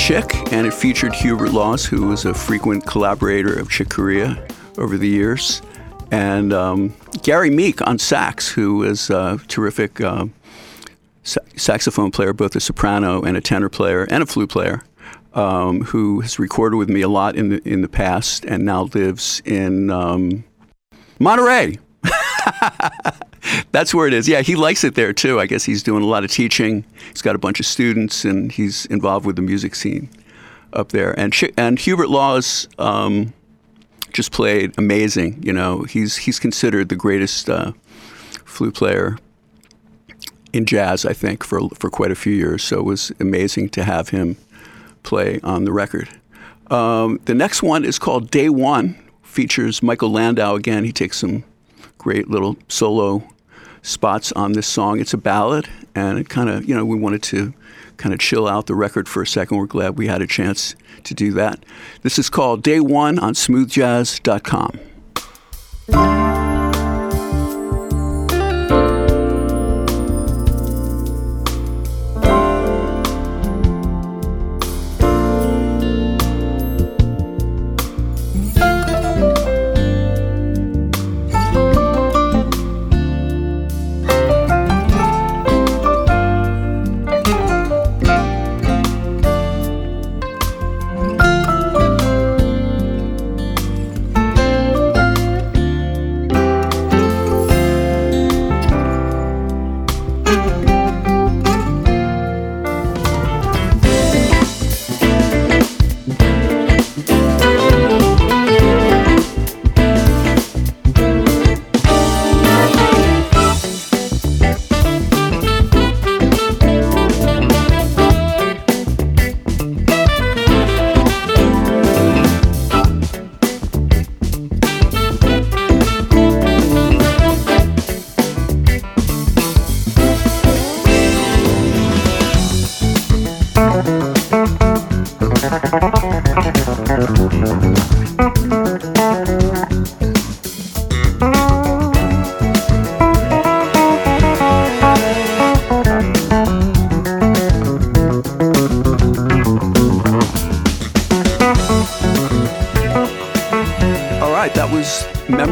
Chick, 0.02 0.34
and 0.52 0.66
it 0.66 0.74
featured 0.74 1.14
Hubert 1.14 1.52
Laws, 1.52 1.86
who 1.86 2.08
was 2.08 2.26
a 2.26 2.34
frequent 2.34 2.86
collaborator 2.88 3.54
of 3.58 3.70
Chick 3.70 3.90
Corea 3.90 4.46
over 4.80 4.98
the 4.98 5.08
years. 5.08 5.62
and 6.10 6.52
um, 6.52 6.94
Gary 7.22 7.52
Meek 7.52 7.86
on 7.88 8.00
sax, 8.00 8.50
who 8.50 8.84
is 8.84 9.10
a 9.12 9.40
terrific 9.48 10.02
uh, 10.02 10.26
sa- 11.24 11.40
saxophone 11.56 12.10
player, 12.12 12.34
both 12.34 12.56
a 12.56 12.60
soprano 12.60 13.22
and 13.22 13.38
a 13.38 13.42
tenor 13.42 13.70
player 13.70 14.06
and 14.10 14.24
a 14.24 14.26
flute 14.26 14.50
player, 14.50 14.84
um, 15.34 15.82
who 15.84 16.20
has 16.22 16.40
recorded 16.40 16.78
with 16.78 16.90
me 16.90 17.02
a 17.02 17.08
lot 17.10 17.36
in 17.36 17.50
the 17.50 17.62
in 17.64 17.82
the 17.82 17.88
past 17.90 18.44
and 18.46 18.66
now 18.66 18.84
lives 18.96 19.42
in 19.46 19.90
um, 19.92 20.44
Monterey. 21.20 21.78
That's 23.72 23.94
where 23.94 24.08
it 24.08 24.14
is. 24.14 24.28
Yeah, 24.28 24.42
he 24.42 24.56
likes 24.56 24.84
it 24.84 24.96
there 24.96 25.14
too. 25.14 25.40
I 25.40 25.46
guess 25.46 25.64
he's 25.64 25.84
doing 25.84 26.04
a 26.04 26.08
lot 26.08 26.24
of 26.24 26.32
teaching. 26.32 26.86
He's 27.10 27.22
got 27.22 27.36
a 27.36 27.40
bunch 27.40 27.60
of 27.60 27.66
students, 27.66 28.26
and 28.26 28.52
he's 28.52 28.86
involved 28.88 29.26
with 29.26 29.36
the 29.36 29.42
music 29.42 29.76
scene 29.76 30.10
up 30.74 30.90
there. 30.90 31.18
And 31.20 31.36
and 31.58 31.80
Hubert 31.80 32.10
Laws 32.10 32.68
um, 32.78 33.34
just 34.14 34.32
played 34.32 34.78
amazing. 34.78 35.42
You 35.44 35.54
know, 35.54 35.84
he's 35.84 36.18
he's 36.18 36.40
considered 36.40 36.90
the 36.90 36.96
greatest 36.96 37.50
uh, 37.50 37.72
flute 38.46 38.76
player 38.76 39.18
in 40.54 40.66
jazz, 40.66 41.06
I 41.06 41.14
think, 41.14 41.44
for 41.44 41.70
for 41.76 41.90
quite 41.90 42.12
a 42.12 42.16
few 42.16 42.34
years. 42.34 42.64
So 42.64 42.80
it 42.80 42.86
was 42.86 43.12
amazing 43.20 43.70
to 43.70 43.84
have 43.84 44.10
him 44.10 44.38
play 45.04 45.40
on 45.44 45.66
the 45.66 45.72
record. 45.72 46.10
Um, 46.70 47.20
the 47.26 47.34
next 47.34 47.62
one 47.62 47.84
is 47.84 48.00
called 48.00 48.32
Day 48.32 48.50
One. 48.50 48.98
Features 49.24 49.82
Michael 49.82 50.12
Landau 50.12 50.56
again. 50.56 50.84
He 50.84 50.92
takes 50.92 51.18
some 51.18 51.46
great 52.02 52.28
little 52.28 52.58
solo 52.68 53.24
spots 53.84 54.32
on 54.32 54.54
this 54.54 54.66
song. 54.66 55.00
It's 55.00 55.14
a 55.14 55.18
ballad, 55.18 55.70
and 55.94 56.18
it 56.18 56.30
kind 56.30 56.50
of, 56.50 56.68
you 56.68 56.76
know, 56.76 56.84
we 56.84 56.98
wanted 56.98 57.22
to 57.24 57.54
kind 57.98 58.12
of 58.12 58.20
chill 58.20 58.48
out 58.48 58.66
the 58.66 58.74
record 58.74 59.08
for 59.08 59.22
a 59.22 59.28
second. 59.28 59.58
We're 59.58 59.68
glad 59.68 60.00
we 60.00 60.08
had 60.08 60.24
a 60.24 60.28
chance 60.28 60.76
to 61.04 61.14
do 61.14 61.32
that. 61.34 61.64
This 62.02 62.18
is 62.18 62.28
called 62.28 62.64
Day 62.64 62.80
One 62.80 63.20
on 63.20 63.36
smoothjazz.com. 63.36 64.80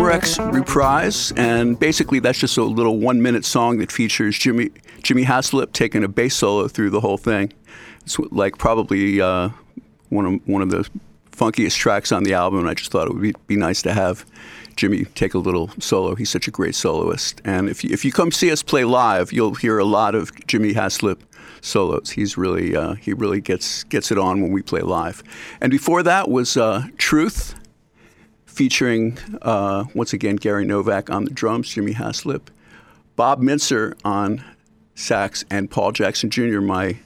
Reprise, 0.09 1.31
and 1.33 1.79
basically 1.79 2.17
that's 2.17 2.39
just 2.39 2.57
a 2.57 2.63
little 2.63 2.97
one-minute 2.97 3.45
song 3.45 3.77
that 3.77 3.91
features 3.91 4.35
Jimmy 4.39 4.71
Jimmy 5.03 5.23
Haslip 5.23 5.71
taking 5.71 6.03
a 6.03 6.07
bass 6.07 6.35
solo 6.35 6.67
through 6.67 6.89
the 6.89 6.99
whole 6.99 7.17
thing. 7.17 7.53
It's 8.01 8.17
like 8.17 8.57
probably 8.57 9.21
uh, 9.21 9.49
one 10.09 10.25
of 10.25 10.47
one 10.47 10.63
of 10.63 10.71
the 10.71 10.89
funkiest 11.31 11.77
tracks 11.77 12.11
on 12.11 12.23
the 12.23 12.33
album, 12.33 12.61
and 12.61 12.67
I 12.67 12.73
just 12.73 12.89
thought 12.89 13.07
it 13.07 13.13
would 13.13 13.21
be, 13.21 13.35
be 13.45 13.55
nice 13.55 13.83
to 13.83 13.93
have 13.93 14.25
Jimmy 14.75 15.05
take 15.13 15.35
a 15.35 15.37
little 15.37 15.69
solo. 15.77 16.15
He's 16.15 16.31
such 16.31 16.47
a 16.47 16.51
great 16.51 16.73
soloist, 16.73 17.39
and 17.45 17.69
if 17.69 17.83
you, 17.83 17.91
if 17.91 18.03
you 18.03 18.11
come 18.11 18.31
see 18.31 18.51
us 18.51 18.63
play 18.63 18.85
live, 18.85 19.31
you'll 19.31 19.53
hear 19.53 19.77
a 19.77 19.85
lot 19.85 20.15
of 20.15 20.31
Jimmy 20.47 20.73
Haslip 20.73 21.19
solos. 21.61 22.09
He's 22.09 22.35
really 22.35 22.75
uh, 22.75 22.93
he 22.93 23.13
really 23.13 23.41
gets 23.41 23.83
gets 23.83 24.11
it 24.11 24.17
on 24.17 24.41
when 24.41 24.51
we 24.51 24.63
play 24.63 24.81
live. 24.81 25.21
And 25.61 25.69
before 25.69 26.01
that 26.01 26.29
was 26.29 26.57
uh, 26.57 26.87
Truth 26.97 27.58
featuring, 28.59 29.17
uh, 29.41 29.85
once 29.93 30.11
again, 30.11 30.35
Gary 30.35 30.65
Novak 30.65 31.09
on 31.09 31.23
the 31.23 31.31
drums, 31.31 31.69
Jimmy 31.69 31.93
Haslip, 31.93 32.49
Bob 33.15 33.41
Mintzer 33.41 33.97
on 34.03 34.43
sax, 34.95 35.45
and 35.49 35.71
Paul 35.71 35.93
Jackson 35.93 36.29
Jr., 36.29 36.59
my 36.59 36.97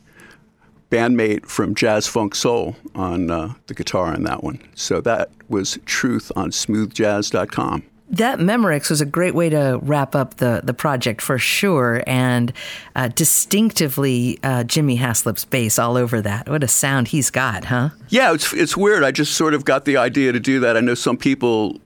bandmate 0.90 1.46
from 1.46 1.76
Jazz 1.76 2.08
Funk 2.08 2.34
Soul, 2.34 2.76
on 2.96 3.30
uh, 3.30 3.54
the 3.68 3.76
guitar 3.76 4.08
on 4.08 4.24
that 4.24 4.44
one. 4.44 4.68
So 4.74 5.00
that 5.02 5.30
was 5.48 5.78
Truth 5.86 6.32
on 6.36 6.50
smoothjazz.com 6.50 7.84
that 8.14 8.38
Memorex 8.38 8.90
was 8.90 9.02
a 9.02 9.06
great 9.06 9.34
way 9.34 9.50
to 9.50 9.80
wrap 9.82 10.16
up 10.16 10.36
the 10.36 10.62
the 10.64 10.74
project 10.74 11.22
for 11.22 11.40
sure, 11.40 12.04
and 12.06 12.54
uh, 12.96 13.10
distinctively 13.10 14.40
uh, 14.44 14.64
Jimmy 14.64 14.98
Haslip's 14.98 15.46
bass 15.46 15.80
all 15.80 15.98
over 15.98 16.22
that. 16.22 16.48
What 16.48 16.64
a 16.64 16.68
sound 16.68 17.10
he's 17.10 17.30
got, 17.32 17.66
huh? 17.66 17.90
Yeah, 18.10 18.34
it's 18.34 18.54
it's 18.54 18.78
weird. 18.78 19.04
I 19.04 19.12
just 19.12 19.34
sort 19.34 19.54
of 19.54 19.66
got 19.66 19.86
the 19.86 19.98
idea 19.98 20.32
to 20.32 20.40
do 20.40 20.60
that. 20.60 20.78
I 20.78 20.80
know 20.80 20.94
some 20.94 21.18
people, 21.18 21.82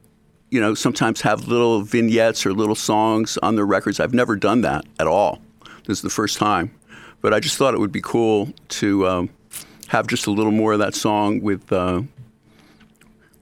you 0.50 0.60
know, 0.60 0.74
sometimes 0.74 1.22
have 1.22 1.48
little 1.48 1.80
vignettes 1.80 2.44
or 2.44 2.52
little 2.52 2.74
songs 2.74 3.38
on 3.38 3.56
their 3.56 3.66
records. 3.66 3.98
I've 3.98 4.14
never 4.14 4.36
done 4.36 4.60
that 4.62 4.84
at 5.00 5.06
all. 5.06 5.40
This 5.86 5.98
is 5.98 6.02
the 6.02 6.10
first 6.10 6.36
time, 6.36 6.70
but 7.22 7.32
I 7.32 7.40
just 7.40 7.56
thought 7.56 7.72
it 7.72 7.80
would 7.80 7.92
be 7.92 8.02
cool 8.02 8.52
to 8.68 9.08
um, 9.08 9.30
have 9.86 10.06
just 10.06 10.26
a 10.26 10.30
little 10.30 10.52
more 10.52 10.74
of 10.74 10.78
that 10.80 10.94
song 10.94 11.40
with. 11.40 11.72
Uh, 11.72 12.02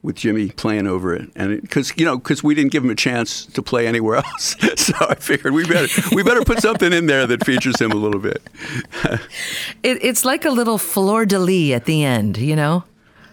with 0.07 0.15
Jimmy 0.15 0.49
playing 0.49 0.87
over 0.87 1.13
it, 1.13 1.29
and 1.35 1.61
because 1.61 1.91
you 1.97 2.05
know, 2.05 2.17
because 2.17 2.41
we 2.41 2.55
didn't 2.55 2.71
give 2.71 2.83
him 2.83 2.89
a 2.89 2.95
chance 2.95 3.45
to 3.45 3.61
play 3.61 3.85
anywhere 3.85 4.15
else, 4.25 4.55
so 4.77 4.93
I 5.01 5.15
figured 5.15 5.53
we 5.53 5.65
better 5.65 5.87
we 6.13 6.23
better 6.23 6.43
put 6.43 6.61
something 6.61 6.93
in 6.93 7.07
there 7.07 7.27
that 7.27 7.45
features 7.45 7.79
him 7.79 7.91
a 7.91 7.95
little 7.95 8.21
bit. 8.21 8.41
it, 9.83 9.99
it's 10.01 10.23
like 10.23 10.45
a 10.45 10.49
little 10.49 10.77
fleur 10.77 11.25
de 11.25 11.37
lis 11.37 11.75
at 11.75 11.85
the 11.85 12.05
end, 12.05 12.37
you 12.37 12.55
know, 12.55 12.85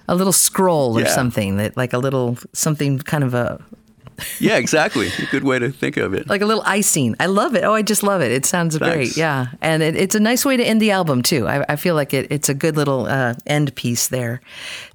a 0.09 0.17
little 0.17 0.33
scroll 0.33 0.99
or 0.99 1.03
yeah. 1.03 1.15
something 1.15 1.59
that, 1.59 1.77
like 1.77 1.93
a 1.93 1.99
little 1.99 2.39
something 2.53 2.99
kind 2.99 3.23
of 3.23 3.35
a 3.35 3.65
yeah, 4.39 4.57
exactly. 4.57 5.09
A 5.09 5.27
good 5.31 5.45
way 5.45 5.59
to 5.59 5.71
think 5.71 5.97
of 5.97 6.13
it. 6.15 6.25
Like 6.35 6.41
a 6.41 6.47
little 6.47 6.65
icing. 6.67 7.15
I 7.21 7.27
love 7.27 7.55
it. 7.55 7.63
Oh, 7.63 7.75
I 7.75 7.83
just 7.83 8.03
love 8.03 8.21
it. 8.21 8.33
It 8.33 8.45
sounds 8.45 8.77
Thanks. 8.77 8.95
great. 8.95 9.17
Yeah. 9.17 9.47
And 9.61 9.85
it, 9.85 9.95
it's 9.95 10.17
a 10.17 10.21
nice 10.21 10.45
way 10.45 10.57
to 10.57 10.65
end 10.65 10.83
the 10.83 10.91
album, 10.91 11.23
too. 11.23 11.47
I, 11.47 11.65
I 11.69 11.77
feel 11.77 11.95
like 11.95 12.13
it, 12.13 12.27
it's 12.31 12.49
a 12.49 12.55
good 12.55 12.77
little 12.77 13.07
uh, 13.07 13.35
end 13.47 13.73
piece 13.77 14.09
there. 14.09 14.41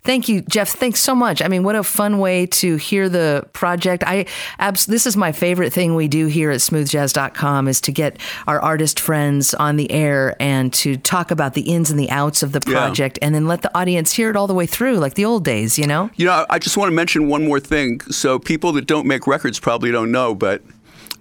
Thank 0.03 0.29
you, 0.29 0.41
Jeff. 0.41 0.69
Thanks 0.69 1.01
so 1.01 1.13
much. 1.13 1.41
I 1.41 1.47
mean, 1.47 1.63
what 1.63 1.75
a 1.75 1.83
fun 1.83 2.19
way 2.19 2.45
to 2.47 2.77
hear 2.77 3.09
the 3.09 3.45
project. 3.53 4.03
I 4.05 4.25
abs- 4.57 4.85
This 4.85 5.05
is 5.05 5.17
my 5.17 5.31
favorite 5.31 5.73
thing 5.73 5.95
we 5.95 6.07
do 6.07 6.27
here 6.27 6.51
at 6.51 6.59
smoothjazz.com 6.59 7.67
is 7.67 7.81
to 7.81 7.91
get 7.91 8.17
our 8.47 8.61
artist 8.61 8.99
friends 8.99 9.53
on 9.53 9.75
the 9.75 9.91
air 9.91 10.35
and 10.39 10.73
to 10.75 10.95
talk 10.97 11.31
about 11.31 11.53
the 11.53 11.61
ins 11.61 11.91
and 11.91 11.99
the 11.99 12.09
outs 12.09 12.43
of 12.43 12.53
the 12.53 12.61
project 12.61 13.19
yeah. 13.21 13.27
and 13.27 13.35
then 13.35 13.47
let 13.47 13.61
the 13.61 13.77
audience 13.77 14.13
hear 14.13 14.29
it 14.29 14.35
all 14.35 14.47
the 14.47 14.53
way 14.53 14.65
through, 14.65 14.97
like 14.97 15.15
the 15.15 15.25
old 15.25 15.43
days, 15.43 15.77
you 15.77 15.85
know? 15.85 16.09
You 16.15 16.25
know, 16.25 16.45
I 16.49 16.59
just 16.59 16.77
want 16.77 16.89
to 16.89 16.95
mention 16.95 17.27
one 17.27 17.45
more 17.45 17.59
thing. 17.59 17.99
So 18.09 18.39
people 18.39 18.71
that 18.73 18.87
don't 18.87 19.05
make 19.05 19.27
records 19.27 19.59
probably 19.59 19.91
don't 19.91 20.11
know, 20.11 20.33
but 20.33 20.61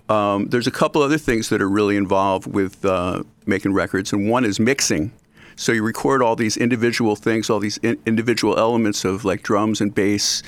um, 0.09 0.47
there's 0.47 0.67
a 0.67 0.71
couple 0.71 1.03
other 1.03 1.19
things 1.19 1.49
that 1.51 1.61
are 1.61 1.69
really 1.69 1.97
involved 1.97 2.47
with 2.47 2.85
uh, 2.85 3.23
making 3.47 3.75
records, 3.75 4.13
and 4.13 4.31
one 4.31 4.45
is 4.45 4.59
mixing. 4.59 5.13
So 5.59 5.73
you 5.73 5.83
record 5.83 6.23
all 6.23 6.37
these 6.37 6.57
individual 6.57 7.17
things, 7.17 7.51
all 7.51 7.59
these 7.59 7.79
in- 7.79 7.99
individual 8.07 8.57
elements 8.57 9.05
of 9.05 9.25
like 9.25 9.43
drums 9.43 9.81
and 9.81 9.93
bass, 9.93 10.43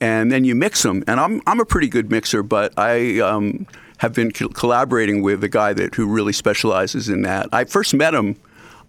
and 0.00 0.32
then 0.32 0.44
you 0.44 0.54
mix 0.54 0.82
them. 0.82 1.04
And 1.06 1.20
I'm 1.20 1.42
I'm 1.46 1.60
a 1.60 1.66
pretty 1.66 1.88
good 1.88 2.10
mixer, 2.10 2.42
but 2.42 2.72
I 2.78 3.20
um, 3.20 3.66
have 3.98 4.14
been 4.14 4.32
co- 4.32 4.48
collaborating 4.48 5.22
with 5.22 5.44
a 5.44 5.48
guy 5.48 5.74
that 5.74 5.94
who 5.94 6.06
really 6.06 6.32
specializes 6.32 7.10
in 7.10 7.22
that. 7.22 7.48
I 7.52 7.64
first 7.64 7.94
met 7.94 8.14
him 8.14 8.36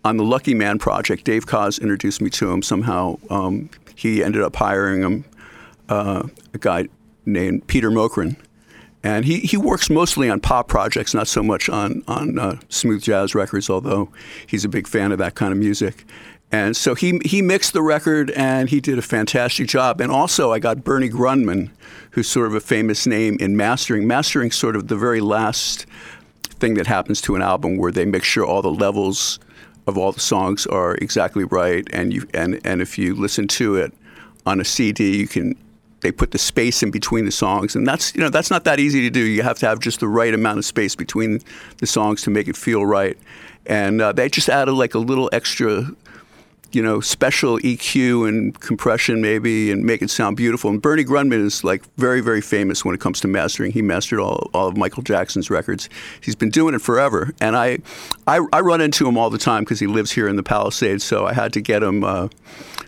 on 0.06 0.18
the 0.18 0.24
Lucky 0.24 0.54
Man 0.54 0.80
project. 0.80 1.26
Dave 1.26 1.46
Koz 1.46 1.82
introduced 1.82 2.22
me 2.22 2.30
to 2.32 2.50
him 2.52 2.62
somehow. 2.62 3.18
Um, 3.30 3.70
he 3.96 4.24
ended 4.24 4.44
up 4.44 4.56
hiring 4.56 5.02
him, 5.02 5.26
uh, 5.90 6.28
a 6.54 6.58
guy 6.58 6.88
named 7.26 7.68
Peter 7.68 7.90
Mokran, 7.92 8.38
and 9.06 9.24
he, 9.24 9.42
he 9.42 9.56
works 9.56 9.88
mostly 9.92 10.32
on 10.32 10.40
pop 10.40 10.68
projects, 10.68 11.14
not 11.14 11.28
so 11.28 11.44
much 11.44 11.70
on 11.70 12.04
on 12.08 12.40
uh, 12.40 12.60
smooth 12.70 13.04
jazz 13.04 13.36
records. 13.36 13.70
Although 13.70 14.10
he's 14.48 14.66
a 14.66 14.70
big 14.70 14.88
fan 14.88 15.12
of 15.12 15.20
that 15.20 15.36
kind 15.36 15.52
of 15.52 15.60
music. 15.60 16.06
And 16.52 16.76
so 16.76 16.96
he 16.96 17.20
he 17.24 17.44
mixed 17.44 17.74
the 17.74 17.84
record, 17.84 18.32
and 18.32 18.68
he 18.68 18.82
did 18.82 18.98
a 18.98 19.04
fantastic 19.04 19.68
job. 19.68 20.02
And 20.02 20.12
also, 20.12 20.52
I 20.52 20.58
got 20.58 20.84
Bernie 20.84 21.10
Grundman, 21.10 21.70
who's 22.12 22.28
sort 22.28 22.48
of 22.48 22.56
a 22.56 22.60
famous 22.60 23.06
name 23.06 23.38
in 23.40 23.56
mastering. 23.56 24.08
Mastering 24.08 24.50
sort 24.50 24.76
of 24.76 24.88
the 24.88 24.96
very 24.96 25.22
last 25.22 25.86
thing 26.60 26.74
that 26.74 26.88
happens 26.88 27.22
to 27.22 27.36
an 27.36 27.44
album, 27.44 27.78
where 27.78 27.92
they 27.92 28.06
make 28.06 28.24
sure 28.24 28.44
all 28.44 28.64
the 28.64 28.72
levels 28.72 29.40
of 29.86 30.00
all 30.00 30.14
the 30.14 30.20
songs 30.20 30.66
are 30.66 30.96
exactly 30.96 31.44
right, 31.44 31.88
and 31.94 32.12
you 32.12 32.28
and 32.34 32.60
and 32.66 32.82
if 32.82 32.98
you 32.98 33.14
listen 33.14 33.48
to 33.50 33.76
it 33.76 33.94
on 34.48 34.60
a 34.60 34.66
CD, 34.66 35.16
you 35.16 35.28
can 35.28 35.56
they 36.06 36.12
put 36.12 36.30
the 36.30 36.38
space 36.38 36.84
in 36.84 36.92
between 36.92 37.26
the 37.26 37.32
songs, 37.32 37.76
and 37.76 37.88
that's 37.88 38.14
you 38.14 38.22
know 38.22 38.30
that's 38.30 38.52
not 38.52 38.64
that 38.66 38.80
easy 38.80 39.02
to 39.02 39.10
do. 39.10 39.22
You 39.22 39.42
have 39.42 39.58
to 39.60 39.66
have 39.66 39.80
just 39.80 40.00
the 40.02 40.08
right 40.08 40.34
amount 40.36 40.60
of 40.60 40.66
space 40.66 40.96
between 40.96 41.42
the 41.80 41.88
songs 41.88 42.22
to 42.24 42.30
make 42.30 42.48
it 42.48 42.56
feel 42.56 42.86
right. 42.86 43.18
And 43.66 44.00
uh, 44.00 44.12
they 44.12 44.30
just 44.30 44.48
added 44.48 44.74
like 44.74 44.94
a 44.94 45.00
little 45.00 45.32
extra, 45.34 45.90
you 46.76 46.82
know, 46.82 47.00
special 47.00 47.58
EQ 47.60 48.28
and 48.28 48.60
compression 48.60 49.22
maybe, 49.22 49.72
and 49.72 49.84
make 49.84 50.02
it 50.02 50.10
sound 50.10 50.36
beautiful. 50.36 50.70
And 50.70 50.82
Bernie 50.82 51.06
Grundman 51.06 51.44
is 51.44 51.64
like 51.64 51.84
very 51.96 52.22
very 52.22 52.42
famous 52.42 52.84
when 52.84 52.94
it 52.94 53.02
comes 53.02 53.22
to 53.22 53.28
mastering. 53.28 53.72
He 53.72 53.82
mastered 53.82 54.20
all, 54.20 54.50
all 54.54 54.68
of 54.68 54.78
Michael 54.78 55.02
Jackson's 55.02 55.50
records. 55.50 55.90
He's 56.22 56.36
been 56.36 56.50
doing 56.50 56.76
it 56.76 56.82
forever, 56.82 57.34
and 57.40 57.56
I 57.56 57.80
I, 58.28 58.42
I 58.52 58.60
run 58.60 58.82
into 58.82 59.08
him 59.08 59.18
all 59.18 59.30
the 59.30 59.38
time 59.38 59.64
because 59.64 59.80
he 59.80 59.88
lives 59.88 60.12
here 60.12 60.28
in 60.28 60.36
the 60.36 60.44
Palisades. 60.44 61.04
So 61.04 61.26
I 61.26 61.34
had 61.34 61.54
to 61.54 61.62
get 61.62 61.82
him. 61.82 62.04
Uh, 62.04 62.28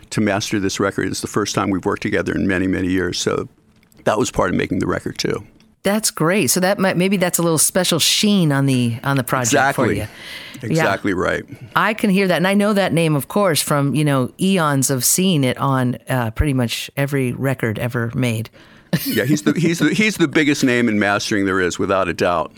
to 0.10 0.22
master 0.22 0.58
this 0.58 0.80
record. 0.80 1.08
It's 1.08 1.20
the 1.20 1.28
first 1.28 1.54
time 1.54 1.70
we've 1.70 1.84
worked 1.84 2.02
together 2.02 2.34
in 2.34 2.48
many, 2.48 2.66
many 2.66 2.88
years. 2.88 3.20
So 3.20 3.50
that 4.06 4.18
was 4.18 4.32
part 4.32 4.50
of 4.50 4.56
making 4.56 4.80
the 4.80 4.88
record 4.88 5.18
too. 5.18 5.46
That's 5.84 6.12
great. 6.12 6.48
So 6.48 6.60
that 6.60 6.80
might 6.80 6.98
maybe 6.98 7.18
that's 7.18 7.38
a 7.38 7.44
little 7.44 7.58
special 7.58 8.00
sheen 8.00 8.52
on 8.52 8.66
the 8.66 8.98
on 9.04 9.18
the 9.18 9.24
project 9.24 9.54
exactly. 9.54 9.86
for 9.86 9.94
you. 9.94 10.08
Exactly 10.62 11.12
yeah. 11.12 11.18
right. 11.18 11.46
I 11.76 11.94
can 11.94 12.10
hear 12.10 12.28
that, 12.28 12.38
and 12.38 12.48
I 12.48 12.56
know 12.56 12.74
that 12.74 12.94
name, 12.94 13.16
of 13.16 13.28
course, 13.28 13.62
from 13.62 13.96
you 13.96 14.04
know 14.04 14.32
eons 14.40 14.90
of 14.90 15.06
seeing 15.06 15.44
it 15.44 15.58
on 15.58 15.98
uh, 16.10 16.32
pretty 16.32 16.54
much 16.54 16.92
every 16.98 17.32
record 17.34 17.80
ever 17.80 18.12
made. 18.16 18.50
yeah, 19.06 19.24
he's 19.24 19.44
the 19.44 19.54
he's 19.54 19.80
the 19.80 19.94
he's 19.94 20.18
the 20.18 20.28
biggest 20.28 20.64
name 20.64 20.90
in 20.90 21.00
mastering 21.00 21.46
there 21.46 21.62
is, 21.62 21.78
without 21.80 22.08
a 22.08 22.14
doubt. 22.14 22.52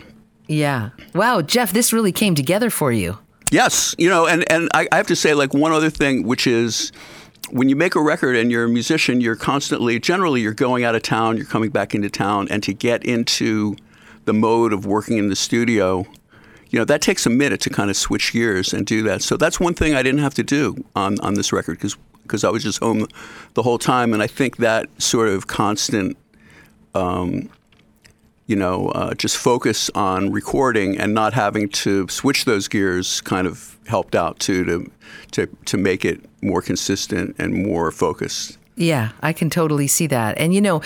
Yeah. 0.46 0.90
Wow, 1.14 1.42
Jeff, 1.42 1.72
this 1.72 1.92
really 1.92 2.10
came 2.12 2.34
together 2.34 2.70
for 2.70 2.90
you. 2.90 3.18
Yes, 3.52 3.94
you 3.98 4.08
know, 4.08 4.26
and 4.26 4.50
and 4.50 4.68
I, 4.74 4.88
I 4.90 4.96
have 4.96 5.06
to 5.08 5.16
say, 5.16 5.34
like 5.34 5.54
one 5.54 5.72
other 5.72 5.90
thing, 5.90 6.24
which 6.24 6.46
is 6.46 6.92
when 7.50 7.68
you 7.68 7.76
make 7.76 7.94
a 7.94 8.00
record 8.00 8.36
and 8.36 8.50
you're 8.50 8.64
a 8.64 8.68
musician, 8.68 9.20
you're 9.20 9.36
constantly, 9.36 9.98
generally, 9.98 10.40
you're 10.40 10.54
going 10.54 10.84
out 10.84 10.94
of 10.94 11.02
town, 11.02 11.36
you're 11.36 11.46
coming 11.46 11.70
back 11.70 11.94
into 11.94 12.10
town, 12.10 12.48
and 12.50 12.62
to 12.62 12.72
get 12.72 13.04
into 13.04 13.76
the 14.24 14.32
mode 14.32 14.72
of 14.72 14.86
working 14.86 15.18
in 15.18 15.28
the 15.28 15.36
studio, 15.36 16.06
you 16.70 16.78
know, 16.78 16.84
that 16.84 17.02
takes 17.02 17.26
a 17.26 17.30
minute 17.30 17.60
to 17.62 17.70
kind 17.70 17.90
of 17.90 17.96
switch 17.96 18.32
gears 18.32 18.72
and 18.72 18.86
do 18.86 19.02
that. 19.02 19.22
So 19.22 19.36
that's 19.36 19.58
one 19.58 19.74
thing 19.74 19.94
I 19.94 20.02
didn't 20.02 20.20
have 20.20 20.34
to 20.34 20.42
do 20.42 20.84
on, 20.94 21.18
on 21.20 21.34
this 21.34 21.52
record 21.52 21.78
because 21.78 21.96
because 22.22 22.44
I 22.44 22.50
was 22.50 22.62
just 22.62 22.78
home 22.78 23.08
the 23.54 23.62
whole 23.64 23.78
time, 23.78 24.12
and 24.14 24.22
I 24.22 24.28
think 24.28 24.58
that 24.58 24.88
sort 25.02 25.28
of 25.28 25.48
constant. 25.48 26.16
Um, 26.94 27.50
you 28.50 28.56
know, 28.56 28.88
uh, 28.88 29.14
just 29.14 29.36
focus 29.36 29.90
on 29.94 30.32
recording 30.32 30.98
and 30.98 31.14
not 31.14 31.32
having 31.34 31.68
to 31.68 32.08
switch 32.08 32.46
those 32.46 32.66
gears 32.66 33.20
kind 33.20 33.46
of 33.46 33.78
helped 33.86 34.16
out 34.16 34.40
too 34.40 34.64
to 34.64 34.90
to 35.30 35.46
to 35.66 35.76
make 35.76 36.04
it 36.04 36.20
more 36.42 36.60
consistent 36.60 37.36
and 37.38 37.54
more 37.54 37.92
focused. 37.92 38.58
Yeah, 38.74 39.12
I 39.22 39.32
can 39.32 39.50
totally 39.50 39.86
see 39.86 40.08
that. 40.08 40.36
And 40.36 40.52
you 40.52 40.60
know, 40.60 40.82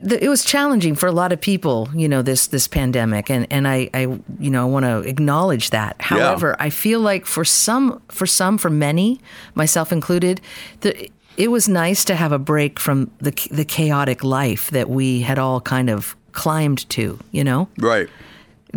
it 0.00 0.28
was 0.28 0.44
challenging 0.44 0.94
for 0.94 1.08
a 1.08 1.12
lot 1.12 1.32
of 1.32 1.40
people, 1.40 1.88
you 1.94 2.08
know, 2.08 2.22
this 2.22 2.46
this 2.46 2.68
pandemic, 2.68 3.28
and 3.28 3.44
and 3.50 3.66
I, 3.66 3.90
I 3.92 4.02
you 4.38 4.50
know, 4.50 4.62
I 4.62 4.70
want 4.70 4.84
to 4.84 5.00
acknowledge 5.00 5.70
that. 5.70 5.96
However, 5.98 6.54
yeah. 6.56 6.66
I 6.66 6.70
feel 6.70 7.00
like 7.00 7.26
for 7.26 7.44
some, 7.44 8.00
for 8.08 8.26
some, 8.26 8.56
for 8.56 8.70
many, 8.70 9.20
myself 9.56 9.92
included, 9.92 10.40
the, 10.82 11.10
it 11.36 11.50
was 11.50 11.68
nice 11.68 12.04
to 12.04 12.14
have 12.14 12.30
a 12.30 12.38
break 12.38 12.78
from 12.78 13.10
the 13.18 13.32
the 13.50 13.64
chaotic 13.64 14.22
life 14.22 14.70
that 14.70 14.88
we 14.88 15.22
had 15.22 15.38
all 15.38 15.60
kind 15.60 15.90
of 15.90 16.14
climbed 16.32 16.88
to, 16.90 17.18
you 17.32 17.44
know? 17.44 17.68
Right 17.78 18.08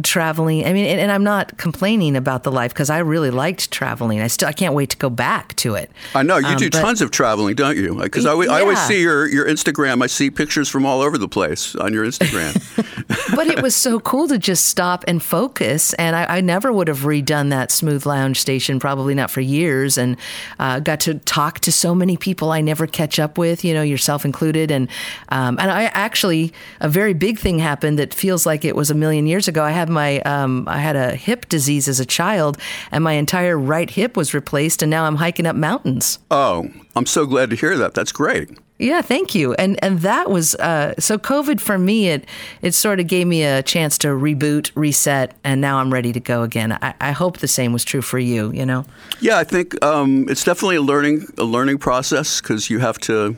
traveling. 0.02 0.66
I 0.66 0.74
mean, 0.74 0.86
and, 0.86 1.00
and, 1.00 1.12
I'm 1.12 1.24
not 1.24 1.58
complaining 1.58 2.16
about 2.16 2.44
the 2.44 2.52
life 2.52 2.74
because 2.74 2.90
I 2.90 3.00
really 3.00 3.30
liked 3.30 3.72
traveling. 3.72 4.22
I 4.22 4.28
still 4.28 4.48
I 4.48 4.54
can't 4.54 4.74
wait 4.74 4.90
to 4.92 4.98
go 4.98 5.10
back 5.10 5.56
to 5.58 5.76
it. 5.76 5.92
I 6.16 6.24
know 6.24 6.38
you 6.38 6.48
um, 6.48 6.58
do 6.58 6.70
but, 6.70 6.82
tons 6.82 7.02
of 7.02 7.12
traveling, 7.12 7.56
don't 7.56 7.78
you? 7.78 7.96
Because 7.96 8.26
I, 8.26 8.34
yeah. 8.34 8.52
I 8.52 8.62
always 8.62 8.80
see 8.80 9.02
your 9.02 9.28
your 9.28 9.46
Instagram. 9.46 10.02
I 10.02 10.08
see 10.08 10.32
pictures 10.32 10.70
from 10.70 10.86
all 10.86 11.02
over 11.02 11.18
the 11.18 11.28
place 11.28 11.76
on 11.76 11.94
your 11.94 12.06
Instagram. 12.06 12.54
but 13.36 13.48
it 13.48 13.62
was 13.62 13.76
so 13.76 14.00
cool 14.00 14.28
to 14.28 14.38
just 14.38 14.68
stop 14.68 15.04
and 15.08 15.22
focus. 15.22 15.94
And 15.96 16.16
I, 16.16 16.38
I, 16.38 16.42
never 16.42 16.72
would 16.72 16.88
have 16.88 17.00
redone 17.00 17.50
that 17.50 17.72
smooth 17.72 18.06
lounge 18.06 18.40
station, 18.40 18.80
probably 18.80 19.16
not 19.16 19.30
for 19.30 19.42
years. 19.42 19.98
And 19.98 20.18
uh, 20.60 20.80
got 20.80 21.00
to 21.02 21.16
talk 21.16 21.60
to 21.62 21.72
so 21.72 21.94
many 21.96 22.18
people 22.18 22.52
I 22.52 22.62
never 22.62 22.88
catch 22.88 23.20
up 23.20 23.38
with, 23.38 23.64
you 23.64 23.74
know, 23.74 23.82
yourself 23.82 24.26
included. 24.26 24.72
And 24.72 24.88
um, 25.30 25.58
and 25.60 25.72
I 25.72 25.86
actually 25.86 26.54
a 26.80 26.90
very 26.90 27.14
big 27.14 27.40
thing 27.40 27.60
happened 27.60 28.00
that 28.00 28.14
feels 28.14 28.46
like 28.46 28.66
it 28.66 28.76
was 28.76 28.90
a 28.90 28.96
million 28.96 29.28
years 29.28 29.48
ago. 29.48 29.64
I 29.64 29.72
had 29.72 29.83
my 29.90 30.20
um, 30.22 30.68
I 30.68 30.80
had 30.80 30.96
a 30.96 31.16
hip 31.16 31.50
disease 31.50 31.88
as 31.88 32.00
a 32.00 32.06
child, 32.06 32.58
and 32.92 33.04
my 33.04 33.14
entire 33.14 33.58
right 33.58 33.90
hip 33.90 34.18
was 34.18 34.34
replaced, 34.34 34.82
and 34.82 34.90
now 34.90 35.06
I'm 35.06 35.16
hiking 35.18 35.46
up 35.46 35.56
mountains. 35.56 36.20
Oh, 36.32 36.70
I'm 36.96 37.06
so 37.06 37.26
glad 37.26 37.50
to 37.52 37.56
hear 37.56 37.78
that. 37.78 37.94
That's 37.94 38.12
great. 38.12 38.50
Yeah, 38.80 39.02
thank 39.02 39.34
you. 39.34 39.54
And 39.54 39.82
and 39.84 40.00
that 40.00 40.30
was 40.30 40.56
uh, 40.56 40.94
so 41.00 41.18
COVID 41.18 41.62
for 41.62 41.78
me. 41.78 42.10
It 42.10 42.26
it 42.62 42.74
sort 42.74 43.00
of 43.00 43.08
gave 43.08 43.28
me 43.28 43.44
a 43.44 43.62
chance 43.64 43.98
to 44.00 44.10
reboot, 44.10 44.72
reset, 44.76 45.36
and 45.44 45.62
now 45.62 45.78
I'm 45.78 45.94
ready 45.94 46.12
to 46.12 46.20
go 46.20 46.44
again. 46.44 46.74
I, 46.74 46.94
I 47.00 47.12
hope 47.12 47.38
the 47.38 47.48
same 47.48 47.72
was 47.72 47.86
true 47.86 48.02
for 48.02 48.20
you. 48.20 48.52
You 48.52 48.66
know. 48.66 48.86
Yeah, 49.22 49.38
I 49.38 49.44
think 49.44 49.82
um, 49.84 50.28
it's 50.28 50.44
definitely 50.44 50.78
a 50.78 50.82
learning 50.82 51.28
a 51.38 51.44
learning 51.44 51.78
process 51.78 52.42
because 52.42 52.70
you 52.70 52.80
have 52.80 52.98
to 53.00 53.38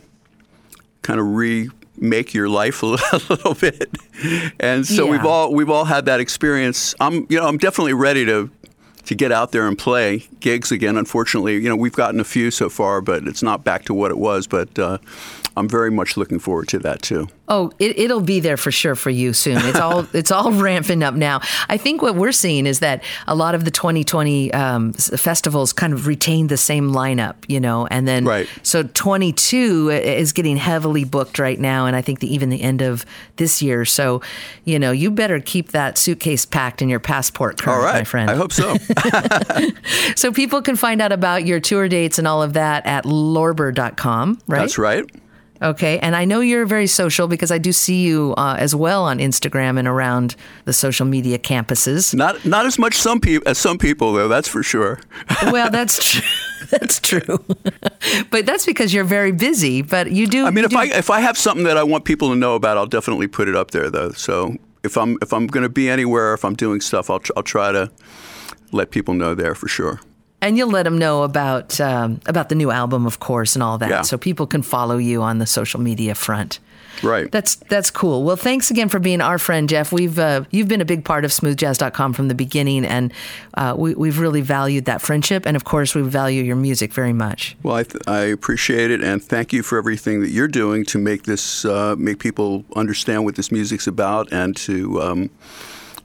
kind 1.02 1.20
of 1.20 1.28
remake 1.98 2.34
your 2.34 2.50
life 2.50 2.84
a 2.84 2.98
little 3.30 3.54
bit, 3.54 3.90
and 4.60 4.86
so 4.86 5.06
yeah. 5.06 5.12
we've 5.12 5.26
all 5.26 5.54
we've 5.54 5.70
all 5.70 5.86
had 5.86 6.06
that 6.06 6.20
experience. 6.20 6.96
I'm 7.00 7.26
you 7.30 7.40
know 7.40 7.48
I'm 7.48 7.58
definitely 7.58 7.94
ready 7.94 8.26
to 8.26 8.50
to 9.06 9.16
get 9.16 9.32
out 9.32 9.52
there 9.52 9.68
and 9.68 9.78
play 9.78 10.28
gigs 10.40 10.72
again. 10.72 10.98
Unfortunately, 10.98 11.56
you 11.56 11.70
know, 11.70 11.76
we've 11.76 11.94
gotten 11.94 12.20
a 12.20 12.24
few 12.24 12.52
so 12.52 12.70
far, 12.70 13.02
but 13.02 13.28
it's 13.28 13.44
not 13.44 13.64
back 13.64 13.86
to 13.86 13.94
what 13.94 14.12
it 14.12 14.18
was. 14.18 14.48
But 14.48 14.78
uh, 14.78 14.98
I'm 15.58 15.70
very 15.70 15.92
much 15.92 16.18
looking 16.18 16.40
forward 16.40 16.68
to 16.70 16.80
that 16.80 17.02
too. 17.02 17.30
Oh, 17.48 17.72
it, 17.80 18.10
will 18.10 18.22
be 18.22 18.40
there 18.40 18.58
for 18.58 18.72
sure 18.72 18.96
for 18.96 19.10
you 19.10 19.32
soon. 19.32 19.58
It's 19.58 19.80
all 19.80 20.08
it's 20.14 20.32
all 20.32 20.52
ramping 20.52 21.04
up 21.04 21.14
now. 21.14 21.42
I 21.70 21.78
think 21.78 22.02
what 22.02 22.16
we're 22.16 22.32
seeing 22.32 22.66
is 22.66 22.80
that 22.80 23.04
a 23.28 23.36
lot 23.36 23.56
of 23.56 23.66
the 23.66 23.72
2020 23.72 24.54
um, 24.54 24.94
festivals 24.94 25.72
kind 25.72 25.94
of 25.94 26.08
retain 26.08 26.48
the 26.48 26.58
same 26.58 26.92
lineup, 26.92 27.36
you 27.48 27.60
know, 27.60 27.88
and 27.88 28.08
then 28.08 28.26
right. 28.26 28.50
so 28.64 28.84
22 28.84 29.92
is 29.92 30.34
getting 30.34 30.58
heavily 30.58 31.04
booked 31.04 31.40
right 31.40 31.60
now, 31.60 31.86
and 31.86 31.96
I 31.96 32.02
think 32.02 32.20
the, 32.20 32.34
even 32.34 32.50
the 32.50 32.62
end 32.62 32.82
of 32.82 33.06
this 33.38 33.62
year. 33.62 33.86
So, 33.86 34.22
you 34.66 34.80
know, 34.80 34.92
you 34.92 35.12
better 35.12 35.40
keep 35.40 35.70
that 35.70 35.98
suitcase 35.98 36.46
packed 36.46 36.82
and 36.82 36.90
your 36.90 37.00
passport 37.00 37.58
current, 37.62 37.80
all 37.80 37.86
right. 37.86 38.00
my 38.00 38.04
friend. 38.04 38.30
I 38.30 38.36
hope 38.36 38.52
so. 38.52 38.76
so 40.16 40.32
people 40.32 40.62
can 40.62 40.76
find 40.76 41.02
out 41.02 41.12
about 41.12 41.46
your 41.46 41.60
tour 41.60 41.88
dates 41.88 42.18
and 42.18 42.28
all 42.28 42.42
of 42.42 42.54
that 42.54 42.86
at 42.86 43.06
lorber.com, 43.06 44.40
right? 44.48 44.60
That's 44.60 44.78
right. 44.78 45.06
Okay. 45.62 46.00
And 46.00 46.16
I 46.16 46.26
know 46.26 46.42
you're 46.42 46.66
very 46.66 46.88
social 46.88 47.28
because 47.28 47.52
I 47.52 47.58
do 47.58 47.72
see 47.72 48.02
you 48.02 48.34
uh, 48.38 48.56
as 48.60 48.76
well 48.76 49.06
on 49.06 49.20
Instagram 49.20 49.80
and 49.80 49.88
around 49.88 50.36
the 50.66 50.74
social 50.74 51.06
media 51.06 51.40
campuses. 51.40 52.14
Not 52.14 52.46
not 52.46 52.66
as 52.66 52.78
much 52.78 52.96
some 52.96 53.20
people 53.20 53.48
as 53.50 53.58
some 53.58 53.78
people 53.78 54.14
though. 54.14 54.28
That's 54.28 54.48
for 54.48 54.64
sure. 54.64 55.00
well, 55.44 55.70
that's 55.70 56.04
true. 56.04 56.22
that's 56.70 57.00
true. 57.00 57.22
but 58.32 58.46
that's 58.46 58.66
because 58.66 58.94
you're 58.94 59.04
very 59.04 59.32
busy. 59.32 59.82
But 59.82 60.12
you 60.12 60.28
do. 60.28 60.46
I 60.46 60.52
mean, 60.52 60.66
if 60.66 60.72
do... 60.72 60.78
I 60.78 60.86
if 60.86 61.10
I 61.10 61.22
have 61.22 61.38
something 61.38 61.66
that 61.66 61.78
I 61.78 61.84
want 61.84 62.06
people 62.06 62.30
to 62.30 62.36
know 62.36 62.56
about, 62.56 62.78
I'll 62.78 62.86
definitely 62.86 63.28
put 63.28 63.48
it 63.48 63.56
up 63.56 63.72
there 63.72 63.90
though. 63.90 64.12
So 64.12 64.56
if 64.84 64.98
I'm 64.98 65.18
if 65.22 65.32
I'm 65.34 65.48
going 65.48 65.64
to 65.64 65.70
be 65.70 65.90
anywhere, 65.90 66.34
if 66.34 66.44
I'm 66.44 66.56
doing 66.56 66.82
stuff, 66.82 67.10
I'll 67.10 67.22
I'll 67.36 67.44
try 67.44 67.72
to 67.72 67.92
let 68.72 68.92
people 68.92 69.14
know 69.14 69.36
there 69.36 69.56
for 69.56 69.68
sure 69.68 70.02
and 70.46 70.58
you'll 70.58 70.70
let 70.70 70.84
them 70.84 70.98
know 70.98 71.24
about 71.24 71.82
um, 71.82 72.22
about 72.28 72.50
the 72.50 72.56
new 72.56 72.70
album, 72.70 73.08
of 73.08 73.20
course, 73.20 73.56
and 73.56 73.64
all 73.64 73.80
that, 73.80 73.90
yeah. 73.90 74.02
so 74.04 74.18
people 74.18 74.46
can 74.46 74.62
follow 74.62 74.98
you 74.98 75.24
on 75.24 75.40
the 75.40 75.48
social 75.48 75.80
media 75.80 76.14
front. 76.14 76.60
Right. 77.04 77.30
That's 77.32 77.56
that's 77.56 77.90
cool. 77.90 78.24
Well, 78.24 78.36
thanks 78.36 78.70
again 78.70 78.88
for 78.88 79.00
being 79.00 79.22
our 79.22 79.38
friend, 79.38 79.68
Jeff. 79.68 79.92
We've 79.92 80.18
uh, 80.18 80.44
you've 80.52 80.68
been 80.68 80.82
a 80.82 80.86
big 80.86 81.04
part 81.04 81.26
of 81.26 81.32
smoothjazz.com 81.32 82.14
from 82.14 82.28
the 82.28 82.36
beginning, 82.36 82.86
and 82.86 83.12
uh, 83.56 83.74
we, 83.78 83.96
we've 83.96 84.20
really 84.20 84.42
valued 84.42 84.86
that 84.86 85.02
friendship, 85.02 85.46
and 85.48 85.58
of 85.58 85.64
course, 85.64 85.96
we 85.96 86.04
value 86.04 86.44
your 86.44 86.56
music 86.56 86.94
very 86.94 87.14
much. 87.14 87.58
Well, 87.64 87.76
I, 87.76 87.84
th- 87.84 88.04
I 88.08 88.20
appreciate 88.20 88.92
it, 88.92 89.02
and 89.02 89.22
thank 89.22 89.52
you 89.52 89.64
for 89.64 89.78
everything 89.78 90.22
that 90.22 90.30
you're 90.30 90.48
doing 90.48 90.86
to 90.86 91.00
make 91.00 91.24
this 91.24 91.66
uh, 91.66 91.96
make 91.98 92.20
people 92.20 92.64
understand 92.76 93.26
what 93.26 93.36
this 93.36 93.52
music's 93.52 93.88
about, 93.88 94.32
and 94.32 94.56
to 94.58 95.02
um, 95.02 95.30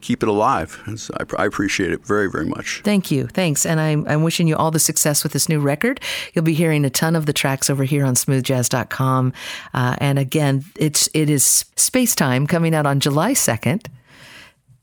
keep 0.01 0.23
it 0.23 0.29
alive. 0.29 0.81
So 0.97 1.15
I, 1.19 1.43
I, 1.43 1.47
appreciate 1.47 1.93
it 1.93 2.05
very, 2.05 2.31
very 2.31 2.47
much. 2.47 2.81
Thank 2.85 3.11
you. 3.11 3.27
Thanks. 3.27 3.65
And 3.67 3.81
I'm, 3.81 4.07
I'm 4.09 4.23
wishing 4.23 4.49
you 4.49 4.57
all 4.57 4.71
the 4.71 4.79
success 4.79 5.23
with 5.23 5.33
this 5.33 5.49
new 5.49 5.61
record. 5.61 6.01
You'll 6.33 6.45
be 6.45 6.55
hearing 6.55 6.85
a 6.85 6.91
ton 6.91 7.17
of 7.17 7.27
the 7.27 7.33
tracks 7.33 7.71
over 7.71 7.85
here 7.85 8.05
on 8.05 8.15
smoothjazz.com. 8.15 9.33
Uh, 9.75 9.97
and 9.99 10.19
again, 10.19 10.65
it's, 10.77 11.09
it 11.15 11.31
is 11.31 11.65
Space 11.77 12.15
Time 12.15 12.47
coming 12.47 12.75
out 12.75 12.87
on 12.87 13.01
July 13.01 13.33
2nd 13.33 13.87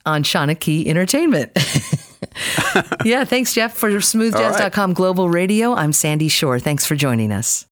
on 0.05 0.23
Shanachie 0.23 0.87
Entertainment. 0.87 1.51
yeah, 3.05 3.25
thanks, 3.25 3.53
Jeff, 3.53 3.75
for 3.75 3.89
smoothjazz.com 3.89 4.89
right. 4.91 4.95
Global 4.95 5.29
Radio. 5.29 5.73
I'm 5.73 5.93
Sandy 5.93 6.29
Shore. 6.29 6.59
Thanks 6.59 6.85
for 6.85 6.95
joining 6.95 7.31
us. 7.31 7.65